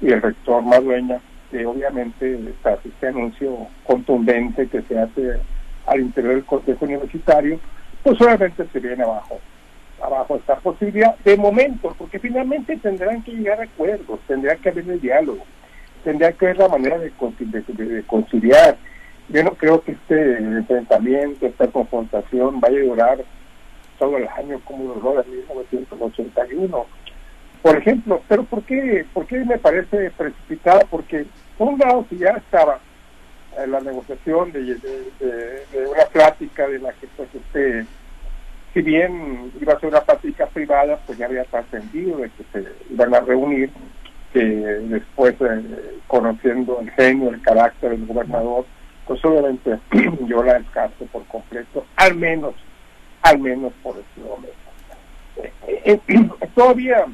y 0.00 0.12
el 0.12 0.22
rector 0.22 0.62
Madueña, 0.62 1.20
que 1.50 1.66
obviamente 1.66 2.34
está 2.48 2.78
este 2.84 3.08
anuncio 3.08 3.66
contundente 3.84 4.68
que 4.68 4.82
se 4.82 4.98
hace 4.98 5.40
al 5.86 6.00
interior 6.00 6.34
del 6.34 6.44
Consejo 6.44 6.84
Universitario, 6.84 7.58
pues 8.02 8.20
obviamente 8.20 8.64
se 8.72 8.78
viene 8.78 9.02
abajo, 9.02 9.40
abajo 10.00 10.36
esta 10.36 10.56
posibilidad 10.56 11.16
de 11.24 11.36
momento, 11.36 11.94
porque 11.98 12.18
finalmente 12.18 12.76
tendrán 12.76 13.22
que 13.22 13.32
llegar 13.32 13.60
a 13.60 13.64
acuerdos, 13.64 14.20
tendrá 14.28 14.54
que 14.56 14.68
haber 14.68 14.88
el 14.88 15.00
diálogo, 15.00 15.42
tendrá 16.04 16.30
que 16.32 16.46
haber 16.46 16.58
la 16.58 16.68
manera 16.68 16.98
de 16.98 17.10
conciliar, 18.06 18.76
yo 19.28 19.44
no 19.44 19.50
creo 19.52 19.82
que 19.82 19.92
este 19.92 20.38
enfrentamiento, 20.38 21.46
esta 21.46 21.68
confrontación 21.68 22.60
vaya 22.60 22.78
a 22.78 22.84
durar 22.84 23.18
todo 23.98 24.16
el 24.16 24.28
año 24.28 24.60
como 24.64 24.94
duró 24.94 25.22
en 25.22 25.30
1981. 25.30 26.86
Por 27.62 27.76
ejemplo, 27.76 28.22
pero 28.28 28.44
¿por 28.44 28.62
qué, 28.62 29.04
¿por 29.12 29.26
qué 29.26 29.44
me 29.44 29.58
parece 29.58 30.10
precipitada? 30.12 30.80
Porque, 30.90 31.26
por 31.58 31.68
un 31.68 31.78
lado, 31.78 32.06
si 32.08 32.16
ya 32.16 32.30
estaba 32.30 32.78
en 33.58 33.70
la 33.72 33.80
negociación 33.80 34.52
de, 34.52 34.76
una 35.90 36.04
plática 36.12 36.68
de 36.68 36.78
la 36.78 36.92
que, 36.92 37.08
pues, 37.16 37.28
este, 37.34 37.84
si 38.72 38.82
bien 38.82 39.52
iba 39.60 39.74
a 39.74 39.80
ser 39.80 39.90
una 39.90 40.00
plática 40.00 40.46
privada, 40.46 40.98
pues 41.04 41.18
ya 41.18 41.26
había 41.26 41.44
trascendido 41.44 42.18
de 42.18 42.30
que 42.30 42.44
se 42.52 42.92
iban 42.92 43.14
a 43.14 43.20
reunir, 43.20 43.70
que 44.32 44.40
después, 44.40 45.34
eh, 45.40 45.98
conociendo 46.06 46.78
el 46.80 46.90
genio, 46.92 47.30
el 47.30 47.42
carácter 47.42 47.90
del 47.90 48.06
gobernador, 48.06 48.64
pues 49.08 49.24
obviamente 49.24 49.78
yo 50.26 50.42
la 50.44 50.58
descarto 50.58 51.06
por 51.06 51.24
completo, 51.24 51.84
al 51.96 52.14
menos, 52.14 52.54
al 53.22 53.38
menos 53.38 53.72
por 53.82 53.96
este 53.96 54.20
momento. 54.20 54.52
Eh, 55.36 56.00
eh, 56.06 56.28
todavía, 56.54 57.06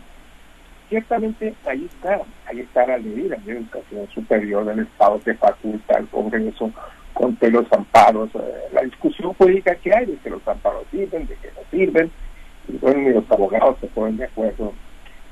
ciertamente, 0.89 1.55
ahí 1.65 1.85
está, 1.85 2.21
ahí 2.47 2.61
está 2.61 2.85
la 2.87 2.99
ley, 2.99 3.29
la 3.29 3.37
educación 3.37 4.09
superior 4.13 4.65
del 4.65 4.81
Estado 4.81 5.21
que 5.21 5.35
faculta 5.35 5.97
al 5.97 6.09
Congreso 6.09 6.73
con 7.13 7.39
los 7.41 7.73
amparos, 7.73 8.31
eh, 8.35 8.55
la 8.73 8.83
discusión 8.83 9.33
jurídica 9.35 9.77
que 9.77 9.95
hay 9.95 10.07
de 10.07 10.17
que 10.17 10.31
los 10.31 10.47
amparos 10.49 10.85
sirven, 10.91 11.29
de 11.29 11.37
que 11.37 11.49
no 11.53 11.61
sirven, 11.71 12.11
y 12.67 12.77
bueno, 12.79 12.99
ni 13.03 13.11
los 13.11 13.31
abogados 13.31 13.77
se 13.81 13.87
ponen 13.87 14.17
de 14.17 14.25
acuerdo 14.25 14.73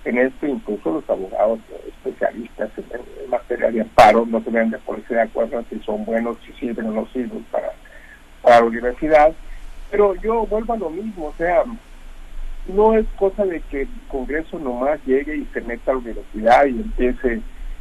en 0.05 0.19
esto, 0.19 0.47
incluso 0.47 0.93
los 0.93 1.11
abogados 1.11 1.61
especialistas 1.87 2.71
en, 2.77 3.31
materia 3.31 3.71
de 3.71 3.81
amparo 3.81 4.27
no 4.27 4.43
tenían 4.43 4.71
de 4.71 4.79
ponerse 4.79 5.15
de 5.15 5.23
acuerdo 5.23 5.65
si 5.71 5.79
son 5.81 6.05
buenos, 6.05 6.37
si 6.45 6.53
sirven 6.53 6.87
o 6.87 6.93
no 6.93 7.07
sirven 7.12 7.43
para, 7.51 7.73
para 8.43 8.61
la 8.61 8.67
universidad. 8.67 9.33
Pero 9.91 10.15
yo 10.17 10.47
vuelvo 10.47 10.75
a 10.75 10.79
lo 10.79 10.91
mismo, 10.91 11.27
o 11.27 11.35
sea, 11.38 11.65
no 12.67 12.95
es 12.95 13.07
cosa 13.17 13.47
de 13.47 13.61
que 13.61 13.83
el 13.83 13.88
Congreso 14.09 14.59
nomás 14.59 15.01
llegue 15.07 15.37
y 15.37 15.49
se 15.53 15.62
meta 15.62 15.93
a 15.93 15.95
la 15.95 16.01
universidad 16.01 16.67
y 16.67 16.81
empiece 16.81 17.41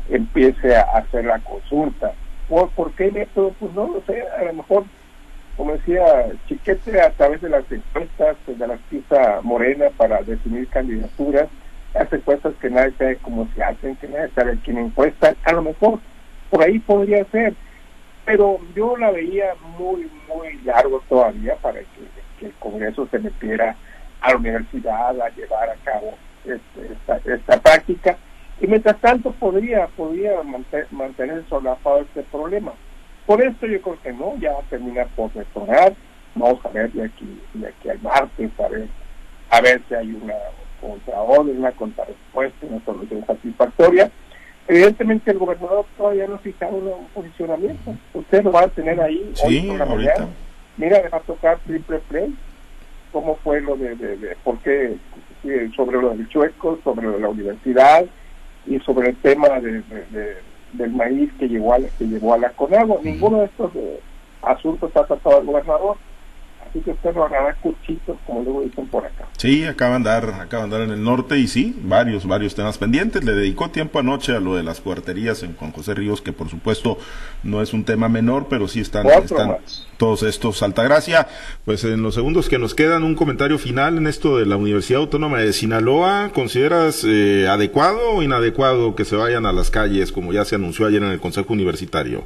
empiece 0.09 0.75
a 0.75 0.81
hacer 0.97 1.25
la 1.25 1.39
consulta. 1.39 2.13
¿Por, 2.49 2.69
¿Por 2.71 2.91
qué 2.93 3.11
método? 3.11 3.53
Pues 3.59 3.73
no 3.73 3.87
lo 3.87 4.01
sé, 4.01 4.23
a 4.27 4.43
lo 4.43 4.53
mejor, 4.53 4.83
como 5.55 5.73
decía 5.73 6.03
Chiquete, 6.47 6.99
a 7.01 7.11
través 7.11 7.41
de 7.41 7.49
las 7.49 7.69
encuestas, 7.71 8.37
de 8.45 8.67
la 8.67 8.77
pista 8.89 9.39
morena 9.43 9.85
para 9.95 10.21
definir 10.21 10.67
candidaturas, 10.67 11.47
hace 11.93 12.19
cosas 12.21 12.53
que 12.61 12.69
nadie 12.69 12.93
sabe 12.97 13.17
cómo 13.17 13.47
se 13.55 13.63
hacen, 13.63 13.95
que 13.97 14.07
nadie 14.07 14.29
sabe 14.33 14.57
quién 14.63 14.77
encuesta, 14.77 15.35
a 15.43 15.53
lo 15.53 15.61
mejor 15.61 15.99
por 16.49 16.63
ahí 16.63 16.79
podría 16.79 17.23
ser, 17.25 17.53
pero 18.25 18.59
yo 18.75 18.95
la 18.97 19.11
veía 19.11 19.53
muy, 19.77 20.09
muy 20.27 20.53
largo 20.63 21.01
todavía 21.09 21.55
para 21.55 21.79
que, 21.79 22.45
el 22.45 22.53
Congreso 22.53 23.07
se 23.11 23.19
metiera 23.19 23.75
a 24.19 24.31
la 24.31 24.37
universidad 24.37 25.21
a 25.21 25.29
llevar 25.29 25.69
a 25.69 25.75
cabo 25.83 26.15
este, 26.43 27.31
esta, 27.31 27.61
práctica. 27.61 28.17
Y 28.59 28.65
mientras 28.65 28.99
tanto 28.99 29.31
podría 29.33 29.85
podría 29.89 30.41
mantener, 30.41 30.87
mantener 30.89 31.43
solapado 31.47 31.99
este 31.99 32.23
problema. 32.23 32.73
Por 33.27 33.43
esto 33.43 33.67
yo 33.67 33.79
creo 33.79 34.01
que 34.01 34.11
no, 34.11 34.35
ya 34.39 34.53
va 34.53 34.59
a 34.59 34.69
terminar 34.69 35.07
por 35.15 35.31
retornar, 35.35 35.93
vamos 36.33 36.65
a 36.65 36.69
ver 36.69 36.91
de 36.93 37.05
aquí, 37.05 37.41
de 37.53 37.67
aquí 37.67 37.89
al 37.89 38.01
martes, 38.01 38.51
a 38.59 38.67
ver, 38.67 38.87
a 39.51 39.61
ver 39.61 39.81
si 39.87 39.93
hay 39.93 40.13
una 40.13 40.33
contra 40.81 41.21
una 41.21 41.71
contrarrespuesta, 41.71 42.65
una 42.67 42.83
solución 42.83 43.25
satisfactoria. 43.25 44.11
Evidentemente 44.67 45.31
el 45.31 45.37
gobernador 45.37 45.85
todavía 45.97 46.27
no 46.27 46.35
ha 46.35 46.39
fijado 46.39 46.77
un 46.77 47.07
posicionamiento. 47.13 47.93
Usted 48.13 48.43
lo 48.43 48.51
va 48.51 48.61
a 48.61 48.67
tener 48.67 48.99
ahí 48.99 49.33
hoy 49.43 49.61
por 49.61 49.77
la 49.77 49.85
mañana. 49.85 50.27
Mira, 50.77 51.01
va 51.11 51.17
a 51.17 51.21
tocar 51.21 51.59
triple 51.65 51.99
play. 52.09 52.35
¿Cómo 53.11 53.35
fue 53.43 53.61
lo 53.61 53.75
de, 53.75 53.95
de, 53.95 54.35
por 54.43 54.57
qué? 54.59 54.95
Sobre 55.75 56.01
lo 56.01 56.11
del 56.11 56.27
chueco, 56.29 56.79
sobre 56.83 57.07
lo 57.07 57.13
de 57.13 57.19
la 57.19 57.29
universidad 57.29 58.05
y 58.65 58.79
sobre 58.79 59.09
el 59.09 59.15
tema 59.17 59.59
de, 59.59 59.83
del 60.73 60.91
maíz 60.91 61.31
que 61.39 61.47
llegó 61.47 61.73
a, 61.73 61.79
que 61.79 62.05
llegó 62.05 62.33
a 62.33 62.37
la 62.37 62.49
CONAGO. 62.51 63.01
Ninguno 63.03 63.39
de 63.39 63.45
estos 63.45 63.75
eh, 63.75 63.99
asuntos 64.41 64.95
ha 64.95 65.05
tratado 65.05 65.39
el 65.39 65.47
gobernador 65.47 65.97
Así 66.71 66.79
que 66.79 66.95
como 68.25 68.43
luego 68.43 68.61
dicen 68.61 68.87
por 68.87 69.05
acá. 69.05 69.27
Sí, 69.37 69.65
acaba 69.65 69.91
de 69.91 69.95
andar, 69.97 70.29
acaba 70.39 70.63
de 70.63 70.63
andar 70.63 70.81
en 70.81 70.91
el 70.91 71.03
norte 71.03 71.37
y 71.37 71.47
sí, 71.47 71.77
varios, 71.83 72.25
varios 72.25 72.55
temas 72.55 72.77
pendientes. 72.77 73.25
Le 73.25 73.33
dedicó 73.33 73.69
tiempo 73.71 73.99
anoche 73.99 74.33
a 74.33 74.39
lo 74.39 74.55
de 74.55 74.63
las 74.63 74.79
cuarterías 74.79 75.43
en 75.43 75.55
Juan 75.55 75.73
José 75.73 75.95
Ríos, 75.95 76.21
que 76.21 76.31
por 76.31 76.49
supuesto 76.49 76.97
no 77.43 77.61
es 77.61 77.73
un 77.73 77.83
tema 77.83 78.07
menor, 78.07 78.47
pero 78.49 78.69
sí 78.69 78.79
están, 78.79 79.05
están 79.07 79.57
todos 79.97 80.23
estos. 80.23 80.63
Altagracia, 80.63 81.27
pues 81.65 81.83
en 81.83 82.01
los 82.03 82.15
segundos 82.15 82.47
que 82.47 82.57
nos 82.57 82.73
quedan, 82.73 83.03
un 83.03 83.15
comentario 83.15 83.57
final 83.57 83.97
en 83.97 84.07
esto 84.07 84.37
de 84.37 84.45
la 84.45 84.55
Universidad 84.55 85.01
Autónoma 85.01 85.39
de 85.39 85.51
Sinaloa. 85.51 86.31
¿Consideras 86.33 87.03
eh, 87.05 87.47
adecuado 87.49 88.11
o 88.11 88.23
inadecuado 88.23 88.95
que 88.95 89.03
se 89.03 89.17
vayan 89.17 89.45
a 89.45 89.51
las 89.51 89.71
calles, 89.71 90.13
como 90.13 90.31
ya 90.31 90.45
se 90.45 90.55
anunció 90.55 90.85
ayer 90.85 91.03
en 91.03 91.11
el 91.11 91.19
Consejo 91.19 91.51
Universitario? 91.51 92.23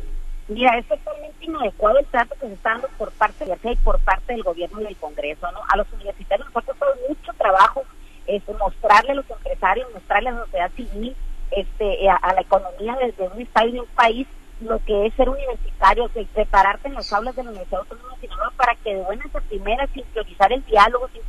Mira, 0.47 0.77
es 0.77 0.87
totalmente 0.87 1.43
inadecuado 1.43 1.97
el 1.97 2.05
trato 2.05 2.35
que 2.39 2.47
se 2.47 2.53
está 2.53 2.71
dando 2.71 2.87
por 2.97 3.11
parte 3.11 3.45
de 3.45 3.57
la 3.63 3.71
y 3.71 3.75
por 3.77 3.99
parte 3.99 4.33
del 4.33 4.43
gobierno 4.43 4.81
y 4.81 4.83
del 4.85 4.97
Congreso, 4.97 5.51
¿no? 5.51 5.59
A 5.67 5.77
los 5.77 5.91
universitarios 5.93 6.47
nos 6.47 6.57
ha 6.57 6.65
costado 6.65 6.93
mucho 7.09 7.33
trabajo 7.33 7.83
este, 8.27 8.53
mostrarle 8.53 9.11
a 9.11 9.15
los 9.15 9.29
empresarios, 9.29 9.91
mostrarle 9.93 10.29
a 10.29 10.33
la 10.33 10.45
sociedad 10.45 10.71
civil, 10.75 11.15
este, 11.51 12.09
a, 12.09 12.33
la 12.33 12.41
economía 12.41 12.97
desde 13.01 13.27
un 13.27 13.41
estado 13.41 13.71
de 13.71 13.79
un 13.79 13.87
país 13.87 14.27
lo 14.61 14.79
que 14.85 15.05
es 15.05 15.13
ser 15.15 15.29
universitario, 15.29 16.09
que 16.13 16.25
prepararte 16.33 16.87
en 16.87 16.93
las 16.93 17.11
aulas 17.11 17.35
de 17.35 17.43
la 17.43 17.49
Universidad 17.49 17.81
Autónoma 17.81 18.15
de 18.15 18.21
Sinaloa 18.21 18.53
para 18.55 18.75
que 18.75 18.95
de 18.95 19.01
buenas 19.01 19.35
a 19.35 19.41
primeras, 19.41 19.89
sin 19.93 20.03
priorizar 20.05 20.51
el 20.53 20.65
diálogo, 20.65 21.09
sin, 21.09 21.21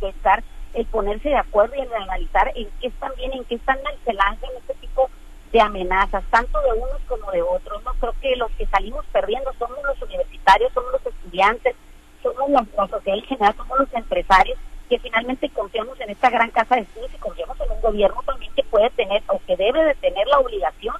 pensar 0.00 0.42
el 0.74 0.84
ponerse 0.86 1.28
de 1.28 1.36
acuerdo 1.36 1.76
y 1.76 1.80
el 1.80 1.94
analizar 1.94 2.50
en 2.56 2.68
qué 2.80 2.88
están 2.88 3.12
bien, 3.16 3.32
en 3.32 3.44
qué 3.44 3.54
están 3.54 3.78
mal, 3.84 3.94
se 4.04 4.12
lanzan 4.12 4.50
este 4.58 4.74
tipo 4.74 5.08
de 5.52 5.60
amenazas, 5.60 6.24
tanto 6.30 6.60
de 6.60 6.72
unos 6.72 7.00
como 7.06 7.30
de 7.30 7.42
otros. 7.42 7.71
Creo 8.02 8.14
que 8.20 8.34
los 8.34 8.50
que 8.58 8.66
salimos 8.66 9.06
perdiendo 9.12 9.52
somos 9.60 9.78
los 9.84 10.02
universitarios, 10.02 10.72
somos 10.72 10.90
los 10.90 11.06
estudiantes, 11.06 11.76
somos 12.20 12.50
la, 12.50 12.66
sociedad 12.88 13.16
en 13.16 13.24
general, 13.26 13.54
somos 13.56 13.78
los 13.78 13.94
empresarios 13.94 14.58
que 14.88 14.98
finalmente 14.98 15.48
confiamos 15.50 16.00
en 16.00 16.10
esta 16.10 16.28
gran 16.28 16.50
casa 16.50 16.74
de 16.74 16.80
estudios 16.80 17.14
y 17.14 17.18
confiamos 17.18 17.60
en 17.60 17.70
un 17.70 17.80
gobierno 17.80 18.20
también 18.26 18.52
que 18.56 18.64
puede 18.64 18.90
tener 18.90 19.22
o 19.28 19.40
que 19.46 19.56
debe 19.56 19.84
de 19.84 19.94
tener 19.94 20.26
la 20.26 20.40
obligación 20.40 20.96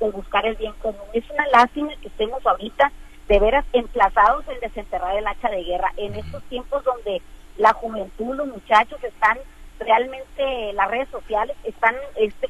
de 0.00 0.10
buscar 0.10 0.46
el 0.46 0.56
bien 0.56 0.72
común. 0.80 1.06
Es 1.12 1.28
una 1.28 1.46
lástima 1.48 1.92
que 2.00 2.08
estemos 2.08 2.46
ahorita 2.46 2.90
de 3.28 3.38
veras 3.38 3.66
emplazados 3.74 4.48
en 4.48 4.58
desenterrar 4.60 5.14
el 5.14 5.26
hacha 5.26 5.50
de 5.50 5.62
guerra 5.62 5.92
en 5.98 6.14
estos 6.14 6.42
tiempos 6.44 6.82
donde 6.84 7.20
la 7.58 7.74
juventud, 7.74 8.34
los 8.34 8.46
muchachos 8.46 9.04
están 9.04 9.36
realmente, 9.78 10.72
las 10.72 10.90
redes 10.90 11.10
sociales 11.10 11.54
están 11.64 11.96
este, 12.14 12.48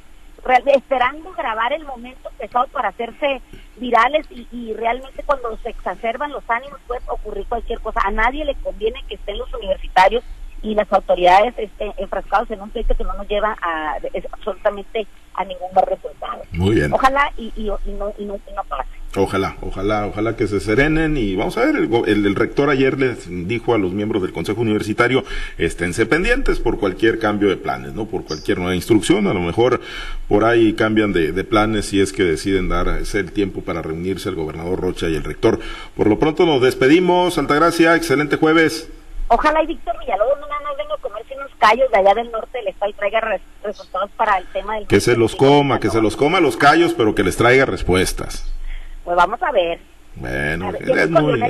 esperando 0.67 1.33
grabar 1.33 1.73
el 1.73 1.85
momento 1.85 2.31
pesado 2.39 2.69
para 2.69 2.91
hacerse 2.91 3.43
virales 3.79 4.27
y, 4.31 4.73
realmente 4.75 5.23
cuando 5.25 5.57
se 5.59 5.71
exacerban 5.71 6.31
los 6.33 6.43
ánimos 6.49 6.79
puede 6.87 7.01
ocurrir 7.09 7.47
cualquier 7.47 7.81
cosa. 7.81 8.01
A 8.05 8.11
nadie 8.11 8.45
le 8.45 8.55
conviene 8.57 9.03
que 9.09 9.15
estén 9.15 9.39
los 9.39 9.53
universitarios 9.55 10.25
y 10.63 10.75
las 10.75 10.91
autoridades 10.93 11.55
estén 11.59 11.93
enfrascados 11.97 12.51
en 12.51 12.61
un 12.61 12.71
pleito 12.71 12.95
que 12.95 13.05
no 13.05 13.13
nos 13.15 13.29
lleva 13.29 13.57
a 13.61 13.97
absolutamente 14.33 15.07
a 15.35 15.45
ningún 15.45 15.71
resultado. 15.87 16.43
Muy 16.53 16.77
bien. 16.77 16.93
Ojalá 16.93 17.33
y, 17.37 17.53
y, 17.57 17.65
no, 17.93 18.11
y 18.19 18.25
no 18.25 18.39
pase. 18.69 18.86
Ojalá, 19.17 19.57
ojalá, 19.63 20.07
ojalá 20.07 20.37
que 20.37 20.47
se 20.47 20.61
serenen 20.61 21.17
y 21.17 21.35
vamos 21.37 21.57
a 21.57 21.65
ver, 21.65 21.77
el, 21.77 22.27
el, 22.27 22.35
rector 22.35 22.69
ayer 22.69 22.99
les 22.99 23.27
dijo 23.49 23.75
a 23.75 23.79
los 23.79 23.93
miembros 23.93 24.23
del 24.23 24.33
Consejo 24.33 24.61
Universitario, 24.61 25.25
esténse 25.57 26.05
pendientes 26.05 26.61
por 26.61 26.79
cualquier 26.79 27.19
cambio 27.19 27.49
de 27.49 27.57
planes, 27.57 27.95
¿no? 27.95 28.05
Por 28.05 28.25
cualquier 28.25 28.59
nueva 28.59 28.75
instrucción, 28.75 29.27
a 29.27 29.33
lo 29.33 29.41
mejor 29.41 29.81
por 30.29 30.45
ahí 30.45 30.75
cambian 30.75 31.15
de, 31.15 31.33
de 31.33 31.45
planes 31.45 31.87
si 31.87 32.01
es 32.01 32.13
que 32.13 32.25
deciden 32.25 32.69
dar 32.69 32.89
ese 33.01 33.21
el 33.21 33.33
tiempo 33.33 33.63
para 33.63 33.81
reunirse 33.81 34.29
el 34.29 34.35
gobernador 34.35 34.81
Rocha 34.81 35.09
y 35.09 35.15
el 35.15 35.25
rector. 35.25 35.61
Por 35.97 36.09
lo 36.09 36.19
pronto 36.19 36.45
nos 36.45 36.61
despedimos, 36.61 37.39
Altagracia, 37.39 37.97
excelente 37.97 38.37
jueves. 38.37 38.91
Ojalá 39.29 39.63
y 39.63 39.67
Víctor 39.67 39.99
Villalobos 39.99 40.39
no 40.39 40.47
nada 40.47 40.61
más 40.63 40.77
venga 40.77 40.95
a 40.95 40.99
comerse 40.99 41.35
unos 41.35 41.51
callos 41.59 41.91
de 41.91 41.99
allá 41.99 42.15
del 42.15 42.31
norte 42.31 42.59
del 42.59 42.69
estado 42.69 42.91
y 42.91 42.95
traiga 42.95 43.41
resultados 43.65 44.11
para 44.17 44.39
el 44.39 44.47
tema 44.53 44.77
del... 44.77 44.87
Que 44.87 45.01
se 45.01 45.17
los 45.17 45.35
coma, 45.35 45.81
que 45.81 45.91
se 45.91 46.01
los 46.01 46.17
coma 46.17 46.41
los 46.41 46.57
callos, 46.57 46.95
pero 46.95 47.15
que 47.15 47.25
les 47.25 47.37
traiga 47.37 47.65
respuestas. 47.65 48.53
Pues 49.07 49.17
vamos 49.17 49.41
a 49.41 49.53
ver. 49.53 49.79
Bueno, 50.17 50.73
eres 50.81 51.11
muy, 51.11 51.41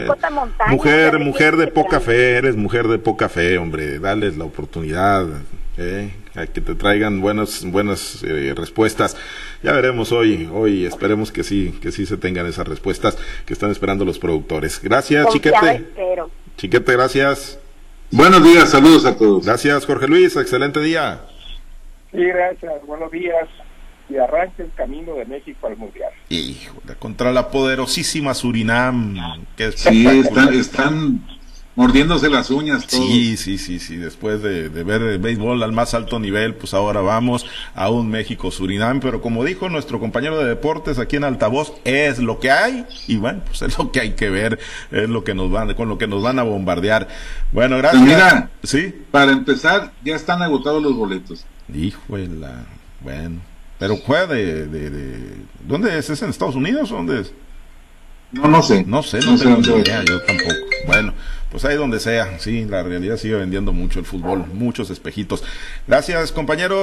mujer, 0.68 1.18
mujer 1.18 1.56
de 1.56 1.68
poca 1.68 2.00
fe, 2.00 2.36
eres 2.36 2.54
mujer 2.54 2.86
de 2.86 2.98
poca 2.98 3.30
fe, 3.30 3.56
hombre, 3.56 3.98
dales 3.98 4.36
la 4.36 4.44
oportunidad, 4.44 5.24
¿eh? 5.78 6.10
a 6.34 6.46
que 6.46 6.60
te 6.60 6.74
traigan 6.74 7.22
buenas, 7.22 7.64
buenas 7.64 8.22
eh, 8.24 8.52
respuestas. 8.54 9.16
Ya 9.62 9.72
veremos 9.72 10.12
hoy, 10.12 10.50
hoy 10.52 10.84
esperemos 10.84 11.32
que 11.32 11.44
sí, 11.44 11.78
que 11.80 11.92
sí 11.92 12.04
se 12.04 12.18
tengan 12.18 12.44
esas 12.44 12.68
respuestas 12.68 13.16
que 13.46 13.54
están 13.54 13.70
esperando 13.70 14.04
los 14.04 14.18
productores. 14.18 14.82
Gracias, 14.82 15.26
Chiquete. 15.28 15.86
Chiquete, 16.58 16.92
gracias. 16.92 17.58
Buenos 18.10 18.44
días, 18.44 18.68
saludos 18.68 19.06
a 19.06 19.16
todos. 19.16 19.46
Gracias, 19.46 19.86
Jorge 19.86 20.08
Luis, 20.08 20.36
excelente 20.36 20.80
día. 20.80 21.20
Sí, 22.12 22.22
gracias, 22.22 22.84
buenos 22.84 23.10
días 23.10 23.48
y 24.08 24.16
arranque 24.16 24.62
el 24.62 24.72
camino 24.72 25.14
de 25.14 25.24
México 25.24 25.66
al 25.66 25.76
Mundial. 25.76 26.10
Híjole, 26.28 26.94
contra 26.98 27.32
la 27.32 27.50
poderosísima 27.50 28.34
Surinam. 28.34 29.46
Que 29.56 29.72
sí, 29.72 30.06
están, 30.06 30.54
están 30.54 31.20
mordiéndose 31.76 32.28
las 32.28 32.50
uñas. 32.50 32.86
Todos. 32.86 33.06
Sí, 33.06 33.36
sí, 33.36 33.58
sí, 33.58 33.78
sí. 33.78 33.96
Después 33.96 34.42
de, 34.42 34.68
ver 34.68 35.02
el 35.02 35.18
béisbol 35.18 35.62
al 35.62 35.72
más 35.72 35.94
alto 35.94 36.18
nivel, 36.18 36.54
pues 36.54 36.74
ahora 36.74 37.00
vamos 37.00 37.46
a 37.74 37.90
un 37.90 38.08
México-Surinam. 38.08 39.00
Pero 39.00 39.20
como 39.20 39.44
dijo 39.44 39.68
nuestro 39.68 40.00
compañero 40.00 40.38
de 40.38 40.46
deportes 40.46 40.98
aquí 40.98 41.16
en 41.16 41.24
Altavoz, 41.24 41.74
es 41.84 42.18
lo 42.18 42.40
que 42.40 42.50
hay. 42.50 42.86
Y 43.06 43.16
bueno, 43.16 43.42
pues 43.46 43.62
es 43.62 43.78
lo 43.78 43.92
que 43.92 44.00
hay 44.00 44.12
que 44.12 44.30
ver, 44.30 44.58
es 44.90 45.08
lo 45.08 45.22
que 45.22 45.34
nos 45.34 45.50
van, 45.50 45.74
con 45.74 45.88
lo 45.88 45.98
que 45.98 46.06
nos 46.06 46.22
van 46.22 46.38
a 46.38 46.42
bombardear. 46.42 47.08
Bueno, 47.52 47.76
gracias. 47.78 48.02
Pues 48.02 48.14
mira, 48.14 48.50
sí. 48.62 48.94
Para 49.10 49.32
empezar, 49.32 49.92
ya 50.04 50.16
están 50.16 50.42
agotados 50.42 50.82
los 50.82 50.96
boletos. 50.96 51.44
Híjole, 51.72 52.28
bueno. 53.00 53.55
Pero 53.78 53.96
juega 53.96 54.26
de, 54.26 54.66
de, 54.66 55.20
¿Dónde 55.66 55.98
es? 55.98 56.08
¿Es 56.10 56.22
en 56.22 56.30
Estados 56.30 56.54
Unidos 56.54 56.90
o 56.92 56.96
dónde 56.96 57.20
es? 57.20 57.32
No, 58.32 58.48
no 58.48 58.62
sé. 58.62 58.84
No 58.86 59.02
sé, 59.02 59.20
no, 59.20 59.38
tengo 59.38 59.58
ni 59.58 59.82
idea, 59.82 60.02
yo 60.04 60.20
tampoco. 60.22 60.54
Bueno, 60.86 61.12
pues 61.50 61.64
ahí 61.64 61.76
donde 61.76 62.00
sea, 62.00 62.38
sí, 62.38 62.64
la 62.64 62.82
realidad 62.82 63.16
sigue 63.16 63.34
vendiendo 63.34 63.72
mucho 63.72 63.98
el 63.98 64.04
fútbol, 64.04 64.46
muchos 64.52 64.90
espejitos. 64.90 65.44
Gracias, 65.86 66.32
compañeros. 66.32 66.74